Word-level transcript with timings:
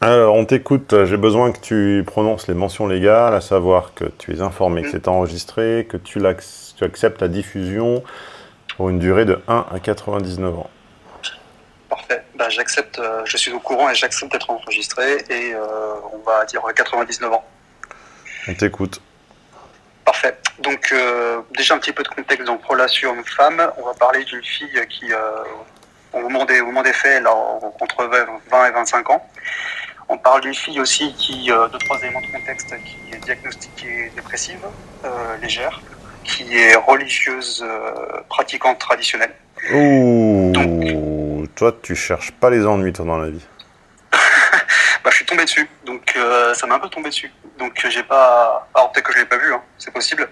Alors, 0.00 0.34
on 0.34 0.44
t'écoute. 0.44 1.04
J'ai 1.04 1.16
besoin 1.16 1.52
que 1.52 1.60
tu 1.60 2.02
prononces 2.06 2.48
les 2.48 2.54
mentions 2.54 2.86
légales, 2.86 3.34
à 3.34 3.40
savoir 3.40 3.94
que 3.94 4.04
tu 4.18 4.34
es 4.34 4.40
informé 4.40 4.82
que 4.82 4.90
c'est 4.90 5.08
enregistré, 5.08 5.86
que 5.88 5.96
tu, 5.96 6.20
tu, 6.76 6.84
acceptes 6.84 7.20
la 7.20 7.28
diffusion 7.28 8.02
pour 8.76 8.90
une 8.90 8.98
durée 8.98 9.24
de 9.24 9.40
1 9.48 9.66
à 9.72 9.78
99 9.80 10.58
ans. 10.58 10.70
Parfait. 11.88 12.24
Bah, 12.34 12.48
j'accepte, 12.48 12.98
euh, 12.98 13.22
je 13.24 13.36
suis 13.36 13.52
au 13.52 13.60
courant 13.60 13.88
et 13.88 13.94
j'accepte 13.94 14.32
d'être 14.32 14.50
enregistré 14.50 15.24
et 15.30 15.54
euh, 15.54 15.94
on 16.12 16.18
va 16.18 16.44
dire 16.44 16.62
99 16.74 17.32
ans. 17.32 17.44
On 18.48 18.54
t'écoute. 18.54 19.00
Parfait. 20.04 20.36
Donc, 20.58 20.90
euh, 20.92 21.40
déjà 21.56 21.74
un 21.74 21.78
petit 21.78 21.92
peu 21.92 22.02
de 22.02 22.08
contexte. 22.08 22.46
Donc, 22.46 22.64
relation 22.64 23.12
homme-femme, 23.12 23.70
on 23.78 23.86
va 23.86 23.94
parler 23.94 24.24
d'une 24.24 24.42
fille 24.42 24.86
qui, 24.90 25.06
au, 26.14 26.20
moment 26.20 26.44
des, 26.44 26.60
au 26.60 26.66
moment 26.66 26.82
des 26.82 26.92
faits, 26.92 27.24
entre 27.26 28.04
20 28.50 28.66
et 28.66 28.70
25 28.72 29.10
ans. 29.10 29.26
On 30.08 30.18
parle 30.18 30.42
d'une 30.42 30.54
fille 30.54 30.80
aussi 30.80 31.14
qui, 31.14 31.50
euh, 31.50 31.68
deux, 31.68 31.78
trois 31.78 31.98
éléments 32.02 32.20
de 32.20 32.26
contexte, 32.26 32.74
qui 32.84 33.14
est 33.14 33.18
diagnostiquée 33.18 34.12
dépressive, 34.14 34.60
euh, 35.04 35.36
légère, 35.40 35.80
qui 36.24 36.56
est 36.56 36.76
religieuse, 36.76 37.64
euh, 37.66 38.20
pratiquante 38.28 38.78
traditionnelle. 38.78 39.32
Ouh, 39.72 41.46
toi, 41.54 41.74
tu 41.82 41.96
cherches 41.96 42.32
pas 42.32 42.50
les 42.50 42.66
ennuis, 42.66 42.92
toi, 42.92 43.06
dans 43.06 43.16
la 43.16 43.30
vie. 43.30 43.46
bah, 44.12 45.10
je 45.10 45.16
suis 45.16 45.24
tombé 45.24 45.44
dessus, 45.44 45.68
donc 45.86 46.16
ça 46.54 46.66
m'a 46.66 46.74
un 46.74 46.80
peu 46.80 46.88
tombé 46.88 47.08
dessus. 47.08 47.32
Donc 47.58 47.86
j'ai 47.88 48.02
pas. 48.02 48.68
Alors 48.74 48.92
peut-être 48.92 49.06
que 49.06 49.12
je 49.12 49.18
l'ai 49.18 49.24
pas 49.24 49.38
vu, 49.38 49.52
hein, 49.54 49.62
c'est 49.78 49.92
possible. 49.92 50.28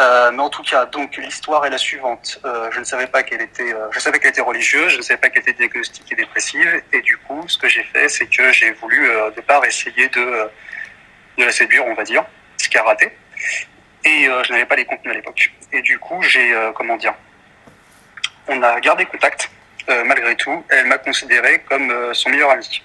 Euh, 0.00 0.30
mais 0.32 0.40
en 0.40 0.48
tout 0.48 0.62
cas, 0.62 0.86
donc 0.86 1.16
l'histoire 1.16 1.66
est 1.66 1.70
la 1.70 1.78
suivante. 1.78 2.40
Euh, 2.44 2.70
je 2.72 2.78
ne 2.78 2.84
savais 2.84 3.06
pas 3.06 3.22
qu'elle 3.22 3.42
était, 3.42 3.74
euh, 3.74 3.88
je 3.90 3.98
savais 3.98 4.18
qu'elle 4.18 4.30
était 4.30 4.40
religieuse, 4.40 4.92
je 4.92 4.96
ne 4.98 5.02
savais 5.02 5.20
pas 5.20 5.28
qu'elle 5.28 5.42
était 5.42 5.52
diagnostiquée 5.52 6.14
dépressive, 6.14 6.82
et 6.92 7.00
du 7.02 7.16
coup, 7.18 7.44
ce 7.46 7.58
que 7.58 7.68
j'ai 7.68 7.84
fait, 7.84 8.08
c'est 8.08 8.26
que 8.26 8.52
j'ai 8.52 8.72
voulu 8.72 9.10
au 9.10 9.30
départ 9.30 9.64
essayer 9.64 10.08
de, 10.08 10.50
de 11.38 11.44
la 11.44 11.52
séduire, 11.52 11.84
on 11.86 11.94
va 11.94 12.04
dire, 12.04 12.24
ce 12.56 12.68
qui 12.68 12.78
a 12.78 12.82
raté. 12.82 13.12
Et 14.04 14.24
je 14.24 14.52
n'avais 14.52 14.66
pas 14.66 14.74
les 14.74 14.84
contenus 14.84 15.12
à 15.12 15.14
l'époque. 15.14 15.52
Et 15.72 15.82
du 15.82 15.98
coup, 15.98 16.20
j'ai, 16.22 16.52
comment 16.74 16.96
dire, 16.96 17.14
on 18.48 18.60
a 18.62 18.80
gardé 18.80 19.04
contact 19.06 19.50
malgré 20.06 20.34
tout. 20.36 20.64
Elle 20.70 20.86
m'a 20.86 20.98
considéré 20.98 21.60
comme 21.68 22.12
son 22.12 22.30
meilleur 22.30 22.50
ami. 22.50 22.82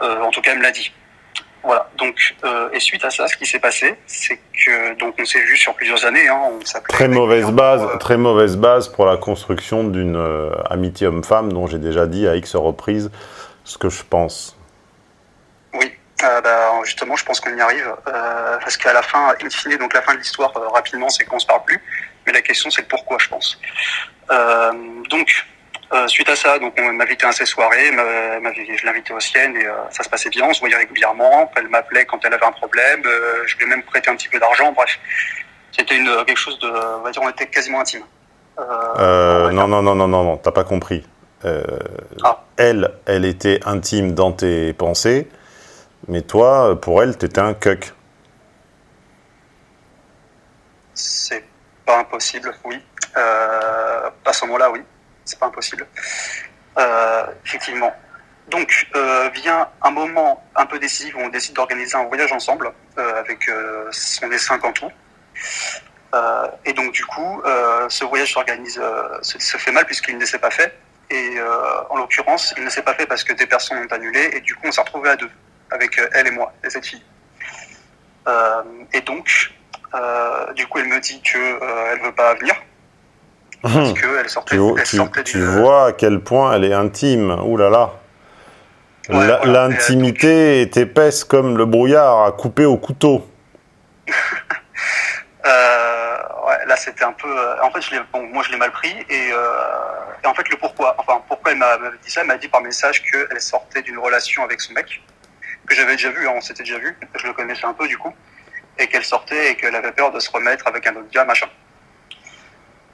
en 0.00 0.30
tout 0.30 0.40
cas, 0.40 0.52
elle 0.52 0.58
me 0.58 0.62
l'a 0.64 0.72
dit. 0.72 0.92
Voilà. 1.62 1.88
Donc, 1.98 2.36
euh, 2.44 2.70
et 2.72 2.80
suite 2.80 3.04
à 3.04 3.10
ça, 3.10 3.26
ce 3.26 3.36
qui 3.36 3.46
s'est 3.46 3.58
passé, 3.58 3.96
c'est 4.06 4.38
que 4.64 4.94
donc 4.94 5.14
on 5.18 5.24
s'est 5.24 5.40
vu 5.40 5.56
sur 5.56 5.74
plusieurs 5.74 6.04
années. 6.04 6.28
Hein, 6.28 6.40
on 6.52 6.58
très 6.88 7.08
mauvaise 7.08 7.50
base, 7.50 7.82
euh, 7.82 7.96
très 7.96 8.16
mauvaise 8.16 8.56
base 8.56 8.88
pour 8.88 9.06
la 9.06 9.16
construction 9.16 9.84
d'une 9.84 10.16
euh, 10.16 10.50
amitié 10.70 11.06
homme-femme, 11.06 11.52
dont 11.52 11.66
j'ai 11.66 11.78
déjà 11.78 12.06
dit 12.06 12.28
à 12.28 12.36
X 12.36 12.54
reprises 12.54 13.10
ce 13.64 13.76
que 13.76 13.88
je 13.88 14.02
pense. 14.02 14.56
Oui, 15.74 15.92
bah, 16.20 16.80
justement, 16.84 17.16
je 17.16 17.24
pense 17.24 17.40
qu'on 17.40 17.54
y 17.54 17.60
arrive 17.60 17.94
parce 18.04 18.76
qu'à 18.76 18.92
la 18.92 19.02
fin, 19.02 19.34
in 19.42 19.50
fine, 19.50 19.76
donc 19.76 19.92
la 19.94 20.02
fin 20.02 20.14
de 20.14 20.18
l'histoire 20.18 20.52
rapidement, 20.72 21.08
c'est 21.10 21.24
qu'on 21.24 21.38
se 21.38 21.46
parle 21.46 21.64
plus. 21.64 21.82
Mais 22.26 22.32
la 22.32 22.40
question, 22.40 22.70
c'est 22.70 22.88
pourquoi, 22.88 23.18
je 23.20 23.28
pense. 23.28 23.60
donc, 25.10 25.44
euh, 25.90 26.06
suite 26.06 26.28
à 26.28 26.36
ça, 26.36 26.58
donc 26.58 26.74
on 26.78 26.92
m'invitait 26.92 27.26
à 27.26 27.32
ses 27.32 27.46
soirées, 27.46 27.90
je 27.90 28.84
l'invitais 28.84 29.14
aux 29.14 29.20
siennes 29.20 29.56
et 29.56 29.64
euh, 29.64 29.72
ça 29.90 30.02
se 30.02 30.08
passait 30.10 30.28
bien, 30.28 30.44
on 30.46 30.52
se 30.52 30.60
voyait 30.60 30.76
régulièrement. 30.76 31.50
Elle 31.56 31.68
m'appelait 31.68 32.04
quand 32.04 32.22
elle 32.26 32.34
avait 32.34 32.44
un 32.44 32.52
problème, 32.52 33.02
euh, 33.06 33.42
je 33.46 33.56
lui 33.56 33.64
ai 33.64 33.68
même 33.68 33.82
prêté 33.82 34.10
un 34.10 34.16
petit 34.16 34.28
peu 34.28 34.38
d'argent. 34.38 34.70
Bref, 34.72 34.98
c'était 35.72 35.96
une 35.96 36.24
quelque 36.26 36.36
chose 36.36 36.58
de, 36.58 36.68
on 36.68 37.00
va 37.00 37.10
dire, 37.10 37.22
on 37.22 37.30
était 37.30 37.46
quasiment 37.46 37.80
intime. 37.80 38.02
non, 38.58 39.66
non, 39.66 39.82
non, 39.82 39.94
non, 39.94 40.08
non, 40.08 40.24
non, 40.24 40.36
t'as 40.36 40.52
pas 40.52 40.64
compris. 40.64 41.06
Ah. 41.44 42.42
Elle, 42.58 42.90
elle 43.06 43.24
était 43.24 43.60
intime 43.64 44.12
dans 44.12 44.32
tes 44.32 44.74
pensées, 44.74 45.26
mais 46.06 46.20
toi, 46.20 46.78
pour 46.78 47.02
elle, 47.02 47.16
t'étais 47.16 47.40
un 47.40 47.54
cuck. 47.54 47.94
C'est 50.92 51.44
pas 51.86 52.00
impossible, 52.00 52.52
oui. 52.66 52.78
à 53.14 54.32
ce 54.34 54.44
moment-là, 54.44 54.70
oui 54.70 54.82
c'est 55.28 55.38
pas 55.38 55.46
impossible. 55.46 55.86
Euh, 56.78 57.26
effectivement. 57.44 57.92
Donc 58.48 58.86
euh, 58.94 59.28
vient 59.34 59.68
un 59.82 59.90
moment 59.90 60.42
un 60.56 60.64
peu 60.64 60.78
décisif 60.78 61.14
où 61.16 61.20
on 61.20 61.28
décide 61.28 61.54
d'organiser 61.54 61.96
un 61.96 62.04
voyage 62.04 62.32
ensemble 62.32 62.72
euh, 62.98 63.20
avec 63.20 63.50
son 63.90 64.28
des 64.28 64.38
cinq 64.38 64.64
en 64.64 64.72
tout. 64.72 64.90
et 66.64 66.72
donc 66.72 66.92
du 66.92 67.04
coup, 67.04 67.42
ce 67.88 68.04
voyage 68.04 68.32
s'organise, 68.32 68.80
se, 69.22 69.56
fait 69.58 69.72
mal 69.72 69.84
puisqu'il 69.84 70.16
ne 70.16 70.24
s'est 70.24 70.38
pas 70.38 70.50
fait. 70.50 70.78
Et 71.10 71.36
en 71.90 71.96
l'occurrence, 71.96 72.54
il 72.56 72.64
ne 72.64 72.70
s'est 72.70 72.82
pas 72.82 72.94
fait 72.94 73.06
parce 73.06 73.24
que 73.24 73.34
des 73.34 73.46
personnes 73.46 73.78
ont 73.78 73.94
annulé. 73.94 74.30
Et 74.32 74.40
du 74.40 74.54
coup, 74.54 74.66
on 74.66 74.72
s'est 74.72 74.80
retrouvé 74.80 75.10
à 75.10 75.16
deux 75.16 75.30
avec 75.70 76.00
elle 76.12 76.28
et 76.28 76.30
moi 76.30 76.52
et 76.64 76.70
cette 76.70 76.86
fille. 76.86 77.04
et 78.94 79.00
donc, 79.02 79.52
du 80.54 80.66
coup, 80.68 80.78
elle 80.78 80.88
me 80.88 81.00
dit 81.00 81.20
que 81.20 81.92
elle 81.92 82.00
veut 82.00 82.14
pas 82.14 82.34
venir 82.34 82.54
parce 83.62 83.74
hum. 83.74 83.94
qu'elle 83.94 84.28
sortait, 84.28 84.56
tu, 84.84 85.00
tu, 85.24 85.44
vois 85.44 85.86
à 85.86 85.92
quel 85.92 86.20
point 86.20 86.54
elle 86.54 86.64
est 86.64 86.74
intime. 86.74 87.30
Ouh 87.44 87.56
là 87.56 87.70
là. 87.70 87.92
L'intimité 89.44 90.60
est 90.60 90.76
épaisse 90.76 91.24
comme 91.24 91.56
le 91.56 91.64
brouillard 91.64 92.24
à 92.24 92.32
couper 92.32 92.66
au 92.66 92.76
couteau. 92.76 93.26
euh, 94.08 94.12
ouais, 96.46 96.66
là 96.66 96.76
c'était 96.76 97.04
un 97.04 97.12
peu. 97.12 97.28
Euh, 97.28 97.62
en 97.62 97.70
fait, 97.70 97.80
je 97.80 97.96
bon, 98.12 98.22
moi 98.24 98.42
je 98.46 98.52
l'ai 98.52 98.58
mal 98.58 98.70
pris 98.70 98.94
et, 99.08 99.32
euh, 99.32 99.36
et, 100.22 100.26
en 100.26 100.34
fait 100.34 100.48
le 100.50 100.56
pourquoi. 100.56 100.94
Enfin, 100.98 101.22
pourquoi 101.26 101.52
elle 101.52 101.58
m'a 101.58 101.78
dit 102.02 102.10
ça? 102.10 102.20
Elle 102.20 102.26
m'a 102.26 102.36
dit 102.36 102.48
par 102.48 102.60
message 102.60 103.02
qu'elle 103.02 103.40
sortait 103.40 103.82
d'une 103.82 103.98
relation 103.98 104.44
avec 104.44 104.60
son 104.60 104.74
mec 104.74 105.02
que 105.66 105.74
j'avais 105.74 105.92
déjà 105.92 106.10
vu. 106.10 106.28
Hein, 106.28 106.34
on 106.36 106.40
s'était 106.40 106.62
déjà 106.62 106.78
vu. 106.78 106.96
Je 107.14 107.26
le 107.26 107.32
connaissais 107.32 107.64
un 107.64 107.74
peu 107.74 107.88
du 107.88 107.96
coup 107.96 108.12
et 108.78 108.86
qu'elle 108.86 109.04
sortait 109.04 109.52
et 109.52 109.56
qu'elle 109.56 109.74
avait 109.74 109.92
peur 109.92 110.12
de 110.12 110.20
se 110.20 110.30
remettre 110.30 110.66
avec 110.66 110.86
un 110.86 110.96
autre 110.96 111.10
gars, 111.10 111.24
machin. 111.24 111.48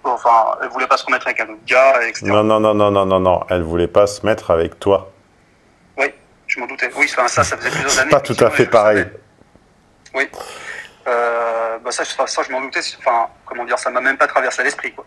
Enfin, 0.05 0.57
elle 0.63 0.69
voulait 0.69 0.87
pas 0.87 0.97
se 0.97 1.07
remettre 1.07 1.27
avec 1.27 1.41
un 1.41 1.45
autre 1.45 1.65
gars, 1.67 2.07
etc. 2.07 2.27
Non, 2.27 2.45
non, 2.45 2.61
non, 2.61 2.75
non, 2.75 2.91
non, 2.91 3.07
non, 3.07 3.21
non. 3.21 3.45
Elle 3.49 3.63
voulait 3.63 3.89
pas 3.89 4.07
se 4.07 4.25
mettre 4.25 4.51
avec 4.51 4.79
toi. 4.79 5.11
Oui, 5.97 6.13
je 6.47 6.61
m'en 6.61 6.67
doutais. 6.67 6.91
Oui, 6.97 7.09
ça, 7.09 7.27
ça 7.27 7.43
faisait 7.45 7.71
plusieurs 7.71 7.99
années. 8.01 8.11
pas 8.11 8.21
tout 8.21 8.37
à 8.39 8.51
fait 8.51 8.67
pareil. 8.67 9.07
Oui. 10.15 10.29
Euh, 11.07 11.79
bah 11.79 11.91
ça, 11.91 12.05
ça, 12.05 12.43
je 12.43 12.53
m'en 12.53 12.61
doutais. 12.61 12.81
Enfin, 12.99 13.29
comment 13.47 13.65
dire, 13.65 13.79
ça 13.79 13.91
m'a 13.91 14.01
même 14.01 14.17
pas 14.17 14.27
traversé 14.27 14.63
l'esprit, 14.63 14.93
quoi. 14.93 15.05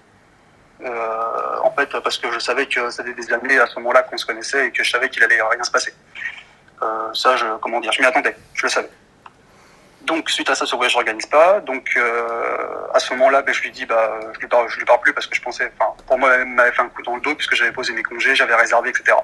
Euh, 0.84 1.58
en 1.64 1.72
fait, 1.72 1.90
parce 2.04 2.18
que 2.18 2.32
je 2.32 2.40
savais 2.40 2.68
que 2.68 2.90
ça 2.90 3.04
faisait 3.04 3.14
des 3.16 3.34
années 3.34 3.60
à 3.60 3.66
ce 3.66 3.76
moment-là 3.80 4.04
qu'on 4.04 4.18
se 4.18 4.26
connaissait 4.26 4.68
et 4.68 4.72
que 4.72 4.84
je 4.84 4.92
savais 4.92 5.10
qu'il 5.10 5.24
allait 5.24 5.42
rien 5.42 5.64
se 5.64 5.72
passer. 5.72 5.94
Euh, 6.82 7.14
ça, 7.14 7.36
je, 7.36 7.46
comment 7.62 7.80
dire, 7.80 7.92
je 7.92 8.02
m'y 8.02 8.08
attendais. 8.08 8.36
Je 8.54 8.64
le 8.64 8.70
savais. 8.70 8.90
Donc 10.08 10.30
suite 10.30 10.50
à 10.50 10.56
ça, 10.56 10.66
ce 10.66 10.74
voyage 10.74 10.94
je 10.94 10.98
n'organise 10.98 11.26
pas. 11.26 11.60
Donc 11.60 11.86
euh, 11.98 12.94
à 12.94 13.00
ce 13.00 13.14
moment-là, 13.14 13.42
ben, 13.42 13.54
je 13.54 13.62
lui 13.62 13.72
dis, 13.72 13.86
bah, 13.86 14.18
je 14.34 14.40
lui 14.40 14.48
parle, 14.48 14.70
je 14.70 14.78
lui 14.78 14.86
parle 14.86 15.02
plus 15.02 15.14
parce 15.14 15.28
que 15.28 15.36
je 15.36 15.42
pensais, 15.42 15.70
enfin, 15.78 15.94
pour 16.08 16.18
moi, 16.18 16.34
elle 16.34 16.46
m'avait 16.46 16.72
fait 16.72 16.82
un 16.82 16.88
coup 16.88 17.02
dans 17.04 17.16
le 17.16 17.22
dos 17.22 17.36
puisque 17.36 17.56
j'avais 17.56 17.74
posé 17.74 17.92
mes 17.92 18.04
congés, 18.04 18.34
j'avais 18.34 18.56
réservé, 18.56 18.90
etc. 18.90 19.18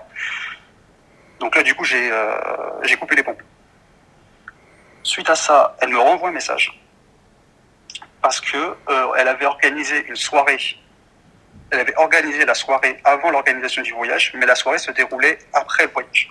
Donc 1.40 1.56
là, 1.56 1.64
du 1.64 1.74
coup, 1.74 1.86
j'ai 1.86 2.12
euh, 2.12 2.98
coupé 3.00 3.16
les 3.16 3.24
pompes. 3.24 3.42
Suite 5.04 5.30
à 5.30 5.36
ça, 5.36 5.76
elle 5.80 5.90
me 5.90 6.00
renvoie 6.00 6.30
un 6.30 6.34
message 6.34 6.78
parce 8.22 8.42
que 8.42 8.58
euh, 8.58 9.14
elle 9.18 9.30
avait 9.30 9.46
organisé 9.46 10.06
une 10.08 10.18
soirée. 10.18 10.60
Elle 11.72 11.80
avait 11.80 11.96
organisé 11.96 12.46
la 12.46 12.56
soirée 12.56 13.00
avant 13.06 13.32
l'organisation 13.32 13.82
du 13.84 13.94
voyage, 13.94 14.34
mais 14.36 14.46
la 14.46 14.56
soirée 14.56 14.80
se 14.80 14.92
déroulait 14.92 15.40
après 15.54 15.86
le 15.86 15.92
voyage. 15.92 16.30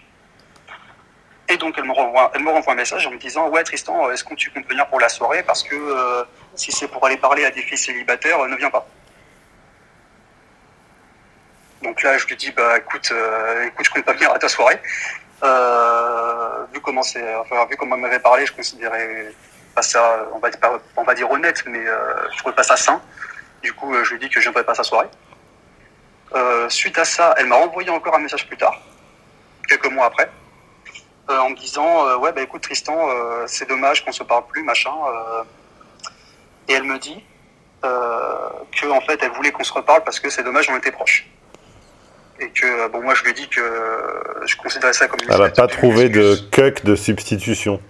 Et 1.49 1.57
donc 1.57 1.75
elle 1.77 1.85
me 1.85 1.93
renvoie, 1.93 2.31
elle 2.35 2.43
me 2.43 2.51
renvoie 2.51 2.73
un 2.73 2.77
message 2.77 3.07
en 3.07 3.11
me 3.11 3.19
disant 3.19 3.49
ouais 3.49 3.65
Tristan, 3.65 4.11
est-ce 4.11 4.25
que 4.25 4.35
tu 4.35 4.51
comptes 4.51 4.69
venir 4.69 4.87
pour 4.87 5.01
la 5.01 5.09
soirée 5.09 5.43
parce 5.43 5.63
que 5.63 5.75
euh, 5.75 6.25
si 6.55 6.71
c'est 6.71 6.89
pour 6.89 7.05
aller 7.05 7.17
parler 7.17 7.45
à 7.45 7.51
des 7.51 7.63
filles 7.63 7.79
célibataires, 7.79 8.41
euh, 8.41 8.49
ne 8.49 8.57
viens 8.57 8.71
pas. 8.71 8.87
Donc 11.83 12.03
là 12.03 12.17
je 12.17 12.27
lui 12.27 12.37
dis 12.37 12.53
bah 12.53 12.79
écoute, 12.79 13.11
euh, 13.13 13.67
écoute 13.67 13.87
je 13.87 13.91
compte 13.91 14.05
pas 14.05 14.13
venir 14.13 14.33
à 14.33 14.39
ta 14.39 14.49
soirée. 14.49 14.81
vu 16.73 16.81
comment 16.81 17.03
c'est, 17.03 17.21
vu 17.69 17.77
comment 17.77 17.97
elle 17.97 18.03
m'avait 18.03 18.21
parlé, 18.21 18.47
je 18.47 18.53
considérais 18.53 19.33
pas 19.75 19.83
ça, 19.83 20.29
on 20.97 21.03
va 21.03 21.15
dire, 21.15 21.31
honnête, 21.31 21.65
mais 21.67 21.85
je 22.33 22.39
trouvais 22.39 22.55
pas 22.55 22.63
ça 22.63 22.77
sain. 22.77 23.03
Du 23.63 23.73
coup 23.73 23.93
je 24.05 24.13
lui 24.13 24.21
dis 24.21 24.29
que 24.29 24.37
je 24.37 24.43
viendrai 24.43 24.65
pas 24.65 24.75
sa 24.75 24.85
soirée. 24.85 25.09
suite 26.69 26.99
à 26.99 27.05
ça, 27.05 27.35
elle 27.37 27.47
m'a 27.47 27.57
renvoyé 27.57 27.91
encore 27.91 28.15
un 28.15 28.21
message 28.21 28.47
plus 28.47 28.57
tard, 28.57 28.81
quelques 29.69 29.91
mois 29.91 30.07
après 30.07 30.31
euh, 31.31 31.39
en 31.39 31.51
me 31.51 31.57
disant 31.57 32.07
euh, 32.07 32.17
ouais 32.17 32.33
bah 32.33 32.43
écoute 32.43 32.63
Tristan 32.63 32.97
euh, 33.09 33.45
c'est 33.47 33.69
dommage 33.69 34.05
qu'on 34.05 34.11
se 34.11 34.25
parle 34.25 34.45
plus 34.49 34.65
machin 34.65 34.91
et 36.69 36.73
elle 36.73 36.83
me 36.83 36.99
dit 36.99 37.23
que 37.83 38.91
en 38.91 39.01
fait 39.03 39.23
elle 39.23 39.31
voulait 39.31 39.53
qu'on 39.53 39.63
se 39.63 39.73
reparle 39.73 40.03
parce 40.03 40.19
que 40.19 40.31
c'est 40.31 40.43
dommage 40.43 40.69
on 40.69 40.77
était 40.77 40.91
proches. 40.91 41.29
Et 42.41 42.49
que 42.49 42.89
bon 42.89 43.03
moi 43.03 43.15
je 43.15 43.23
lui 43.23 43.35
dis 43.35 43.49
que 43.49 43.61
je 44.47 44.57
considérais 44.57 44.93
ça 44.93 45.07
comme 45.07 45.21
une 45.23 45.33
elle 45.33 45.41
n'a 45.41 45.51
pas 45.51 45.69
trouvé 45.69 46.09
de 46.09 46.35
cuck 46.51 46.85
de 46.85 46.97
substitution. 46.97 47.81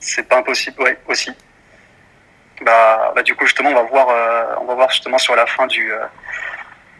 C'est 0.00 0.28
pas 0.28 0.38
impossible 0.38 0.82
ouais 0.82 0.98
aussi. 1.08 1.30
Bah, 2.60 3.12
bah, 3.14 3.22
du 3.22 3.34
coup 3.34 3.46
justement 3.46 3.70
on 3.70 3.74
va 3.74 3.82
voir 3.84 4.58
on 4.60 4.66
va 4.66 4.74
voir 4.74 4.90
justement 4.90 5.16
sur 5.16 5.34
la 5.34 5.46
fin 5.46 5.66
du 5.66 5.90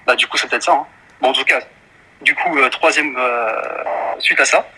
bah 0.06 0.16
du 0.16 0.26
coup 0.26 0.38
c'est 0.38 0.48
peut-être 0.48 0.62
ça 0.62 0.72
hein. 0.72 0.86
bon 1.20 1.28
en 1.28 1.32
tout 1.32 1.44
cas 1.44 1.60
du 2.28 2.34
coup, 2.34 2.68
troisième, 2.68 3.16
suite 4.18 4.40
à 4.40 4.44
ça, 4.44 4.68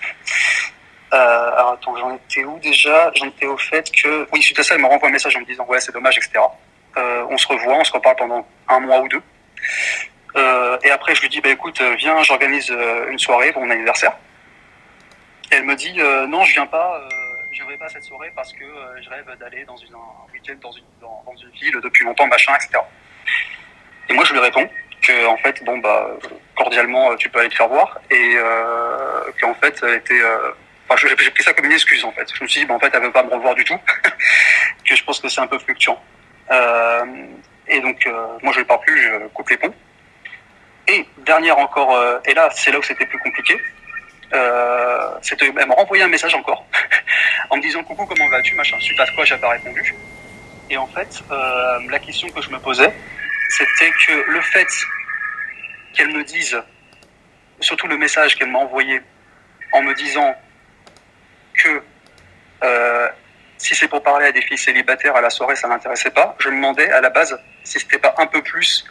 alors 1.10 1.72
attends, 1.72 1.96
j'en 1.96 2.14
étais 2.14 2.44
où 2.44 2.58
déjà? 2.60 3.10
J'en 3.16 3.26
étais 3.26 3.46
au 3.46 3.58
fait 3.58 3.90
que, 3.90 4.28
oui, 4.32 4.40
suite 4.40 4.58
à 4.60 4.62
ça, 4.62 4.74
elle 4.74 4.80
m'a 4.80 4.88
renvoyé 4.88 5.10
un 5.10 5.14
message 5.14 5.34
en 5.36 5.40
me 5.40 5.44
disant, 5.44 5.64
ouais, 5.66 5.80
c'est 5.80 5.92
dommage, 5.92 6.16
etc. 6.16 6.38
on 6.96 7.36
se 7.36 7.48
revoit, 7.48 7.74
on 7.74 7.84
se 7.84 7.92
reparle 7.92 8.16
pendant 8.16 8.46
un 8.68 8.80
mois 8.80 9.00
ou 9.00 9.08
deux. 9.08 9.22
et 10.84 10.90
après, 10.90 11.14
je 11.16 11.22
lui 11.22 11.28
dis, 11.28 11.40
bah 11.40 11.50
écoute, 11.50 11.82
viens, 11.98 12.22
j'organise 12.22 12.72
une 13.10 13.18
soirée 13.18 13.50
pour 13.52 13.62
mon 13.64 13.70
anniversaire. 13.70 14.12
Elle 15.50 15.64
me 15.64 15.74
dit, 15.74 15.96
non, 16.28 16.44
je 16.44 16.52
viens 16.52 16.66
pas 16.66 17.00
je 17.50 17.56
viendrai 17.56 17.76
pas 17.76 17.86
à 17.86 17.88
cette 17.88 18.04
soirée 18.04 18.32
parce 18.34 18.52
que 18.52 18.64
euh, 18.64 19.02
je 19.02 19.10
rêve 19.10 19.26
d'aller 19.38 19.64
dans 19.64 19.76
une, 19.76 19.94
un 19.94 20.32
week-end 20.32 20.54
dans 20.62 20.72
une, 20.72 20.84
dans, 21.00 21.34
une 21.36 21.50
ville 21.50 21.80
depuis 21.82 22.04
longtemps, 22.04 22.26
machin, 22.26 22.54
etc. 22.54 22.78
Et 24.08 24.12
moi, 24.12 24.24
je 24.24 24.32
lui 24.32 24.40
réponds 24.40 24.68
que, 25.02 25.26
en 25.26 25.36
fait, 25.38 25.62
bon, 25.64 25.78
bah, 25.78 26.10
cordialement, 26.56 27.14
tu 27.16 27.28
peux 27.28 27.40
aller 27.40 27.48
te 27.48 27.54
faire 27.54 27.68
voir 27.68 28.00
et 28.10 28.34
euh, 28.36 29.30
qu'en 29.40 29.54
fait, 29.54 29.78
elle 29.82 29.94
était. 29.94 30.20
Euh, 30.20 30.52
enfin, 30.88 31.06
j'ai 31.06 31.30
pris 31.30 31.42
ça 31.42 31.52
comme 31.52 31.66
une 31.66 31.72
excuse, 31.72 32.04
en 32.04 32.12
fait. 32.12 32.28
Je 32.34 32.42
me 32.42 32.48
suis 32.48 32.60
dit, 32.60 32.66
bah, 32.66 32.74
en 32.74 32.80
fait, 32.80 32.90
elle 32.92 33.02
veut 33.02 33.12
pas 33.12 33.22
me 33.22 33.30
revoir 33.30 33.54
du 33.54 33.64
tout, 33.64 33.78
que 34.88 34.94
je 34.96 35.04
pense 35.04 35.20
que 35.20 35.28
c'est 35.28 35.40
un 35.40 35.46
peu 35.46 35.58
fluctuant. 35.58 36.02
Euh, 36.50 37.04
et 37.68 37.80
donc, 37.80 38.06
euh, 38.06 38.26
moi, 38.42 38.52
je 38.52 38.60
ne 38.60 38.64
parle 38.64 38.80
plus, 38.80 39.00
je 39.00 39.26
coupe 39.28 39.48
les 39.50 39.56
ponts. 39.56 39.74
Et 40.88 41.06
dernière 41.18 41.58
encore, 41.58 41.96
et 42.24 42.34
là, 42.34 42.48
c'est 42.52 42.72
là 42.72 42.78
où 42.78 42.82
c'était 42.82 43.06
plus 43.06 43.18
compliqué 43.18 43.60
euh, 44.32 45.10
elle 45.40 45.66
m'a 45.66 45.74
renvoyé 45.74 46.04
un 46.04 46.08
message 46.08 46.34
encore 46.34 46.64
en 47.50 47.56
me 47.56 47.62
disant 47.62 47.82
coucou 47.82 48.06
comment 48.06 48.28
vas-tu 48.28 48.54
machin 48.54 48.78
suite 48.80 49.00
à 49.00 49.06
quoi 49.06 49.24
j'avais 49.24 49.46
répondu 49.46 49.94
et 50.68 50.76
en 50.76 50.86
fait 50.86 51.22
euh, 51.30 51.78
la 51.90 51.98
question 51.98 52.28
que 52.28 52.40
je 52.40 52.50
me 52.50 52.58
posais 52.58 52.92
c'était 53.50 53.90
que 54.06 54.30
le 54.30 54.40
fait 54.40 54.68
qu'elle 55.92 56.12
me 56.14 56.24
dise 56.24 56.60
surtout 57.60 57.86
le 57.86 57.98
message 57.98 58.36
qu'elle 58.36 58.50
m'a 58.50 58.60
envoyé 58.60 59.00
en 59.72 59.82
me 59.82 59.94
disant 59.94 60.34
que 61.54 61.82
euh, 62.62 63.08
si 63.58 63.74
c'est 63.74 63.88
pour 63.88 64.02
parler 64.02 64.26
à 64.26 64.32
des 64.32 64.42
filles 64.42 64.58
célibataires 64.58 65.14
à 65.16 65.20
la 65.20 65.30
soirée 65.30 65.56
ça 65.56 65.68
m'intéressait 65.68 66.10
pas 66.10 66.36
je 66.38 66.48
me 66.48 66.54
demandais 66.54 66.90
à 66.90 67.00
la 67.00 67.10
base 67.10 67.38
si 67.64 67.78
c'était 67.78 67.98
pas 67.98 68.14
un 68.18 68.26
peu 68.26 68.42
plus 68.42 68.86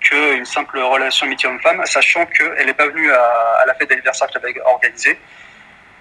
qu'une 0.00 0.44
simple 0.44 0.78
relation 0.78 1.26
amitié 1.26 1.48
homme-femme, 1.48 1.84
sachant 1.84 2.26
qu'elle 2.26 2.66
n'est 2.66 2.74
pas 2.74 2.88
venue 2.88 3.12
à, 3.12 3.64
la 3.66 3.74
fête 3.74 3.88
d'anniversaire 3.88 4.26
que 4.28 4.32
j'avais 4.34 4.60
organisée, 4.62 5.18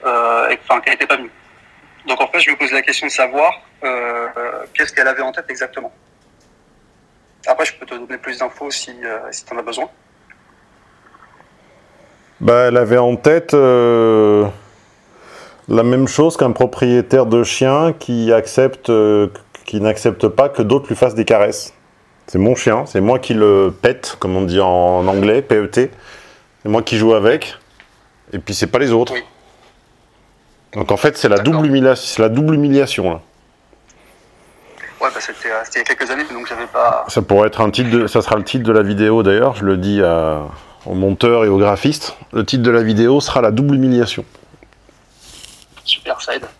euh, 0.05 0.55
enfin 0.63 0.79
qu'elle 0.81 0.93
n'était 0.93 1.07
pas 1.07 1.17
venue. 1.17 1.31
Donc 2.07 2.21
en 2.21 2.27
fait, 2.27 2.39
je 2.39 2.49
me 2.49 2.55
pose 2.55 2.71
la 2.71 2.81
question 2.81 3.07
de 3.07 3.11
savoir 3.11 3.61
euh, 3.83 4.27
qu'est-ce 4.73 4.93
qu'elle 4.93 5.07
avait 5.07 5.21
en 5.21 5.31
tête 5.31 5.45
exactement. 5.49 5.93
Après, 7.47 7.65
je 7.65 7.73
peux 7.75 7.85
te 7.85 7.95
donner 7.95 8.17
plus 8.17 8.39
d'infos 8.39 8.71
si, 8.71 8.91
euh, 9.03 9.19
si 9.31 9.45
tu 9.45 9.53
en 9.53 9.57
as 9.57 9.63
besoin. 9.63 9.89
Bah, 12.41 12.65
elle 12.67 12.77
avait 12.77 12.97
en 12.97 13.15
tête 13.15 13.53
euh, 13.53 14.45
la 15.67 15.83
même 15.83 16.07
chose 16.07 16.37
qu'un 16.37 16.51
propriétaire 16.51 17.25
de 17.25 17.43
chien 17.43 17.93
qui 17.97 18.31
accepte, 18.31 18.91
qui 19.65 19.81
n'accepte 19.81 20.27
pas 20.27 20.49
que 20.49 20.61
d'autres 20.61 20.87
lui 20.87 20.95
fassent 20.95 21.15
des 21.15 21.25
caresses. 21.25 21.73
C'est 22.29 22.37
mon 22.37 22.53
chien, 22.53 22.85
c'est 22.85 23.01
moi 23.01 23.17
qui 23.17 23.33
le 23.33 23.73
pète, 23.81 24.15
comme 24.19 24.35
on 24.35 24.43
dit 24.43 24.59
en 24.61 25.07
anglais, 25.07 25.41
PET. 25.41 25.89
C'est 26.61 26.69
moi 26.69 26.83
qui 26.83 26.95
joue 26.95 27.15
avec. 27.15 27.57
Et 28.31 28.37
puis 28.37 28.53
c'est 28.53 28.67
pas 28.67 28.77
les 28.77 28.91
autres. 28.91 29.15
Donc 30.73 30.91
en 30.91 30.97
fait, 30.97 31.17
c'est 31.17 31.27
la, 31.27 31.39
double 31.39 31.65
humiliation, 31.65 32.21
la 32.21 32.29
double 32.29 32.53
humiliation 32.53 33.09
là. 33.09 33.21
Ouais, 35.01 35.09
bah 35.13 35.19
c'était 35.21 35.49
il 35.75 35.77
y 35.77 35.81
a 35.81 35.83
quelques 35.83 36.11
années, 36.11 36.25
donc 36.31 36.47
j'avais 36.47 36.67
pas. 36.67 37.05
Ça 37.07 37.21
pourrait 37.21 37.47
être 37.47 37.61
un 37.61 37.71
titre, 37.71 37.89
de, 37.89 38.07
ça 38.07 38.21
sera 38.21 38.35
le 38.35 38.43
titre 38.43 38.65
de 38.65 38.73
la 38.73 38.83
vidéo 38.83 39.23
d'ailleurs. 39.23 39.55
Je 39.55 39.63
le 39.63 39.77
dis 39.77 40.01
au 40.85 40.93
monteur 40.93 41.45
et 41.45 41.47
au 41.47 41.57
graphiste. 41.57 42.17
Le 42.33 42.45
titre 42.45 42.63
de 42.63 42.71
la 42.71 42.83
vidéo 42.83 43.21
sera 43.21 43.41
la 43.41 43.51
double 43.51 43.75
humiliation. 43.75 44.25
Super, 45.83 46.21
ça 46.21 46.35
aide. 46.35 46.45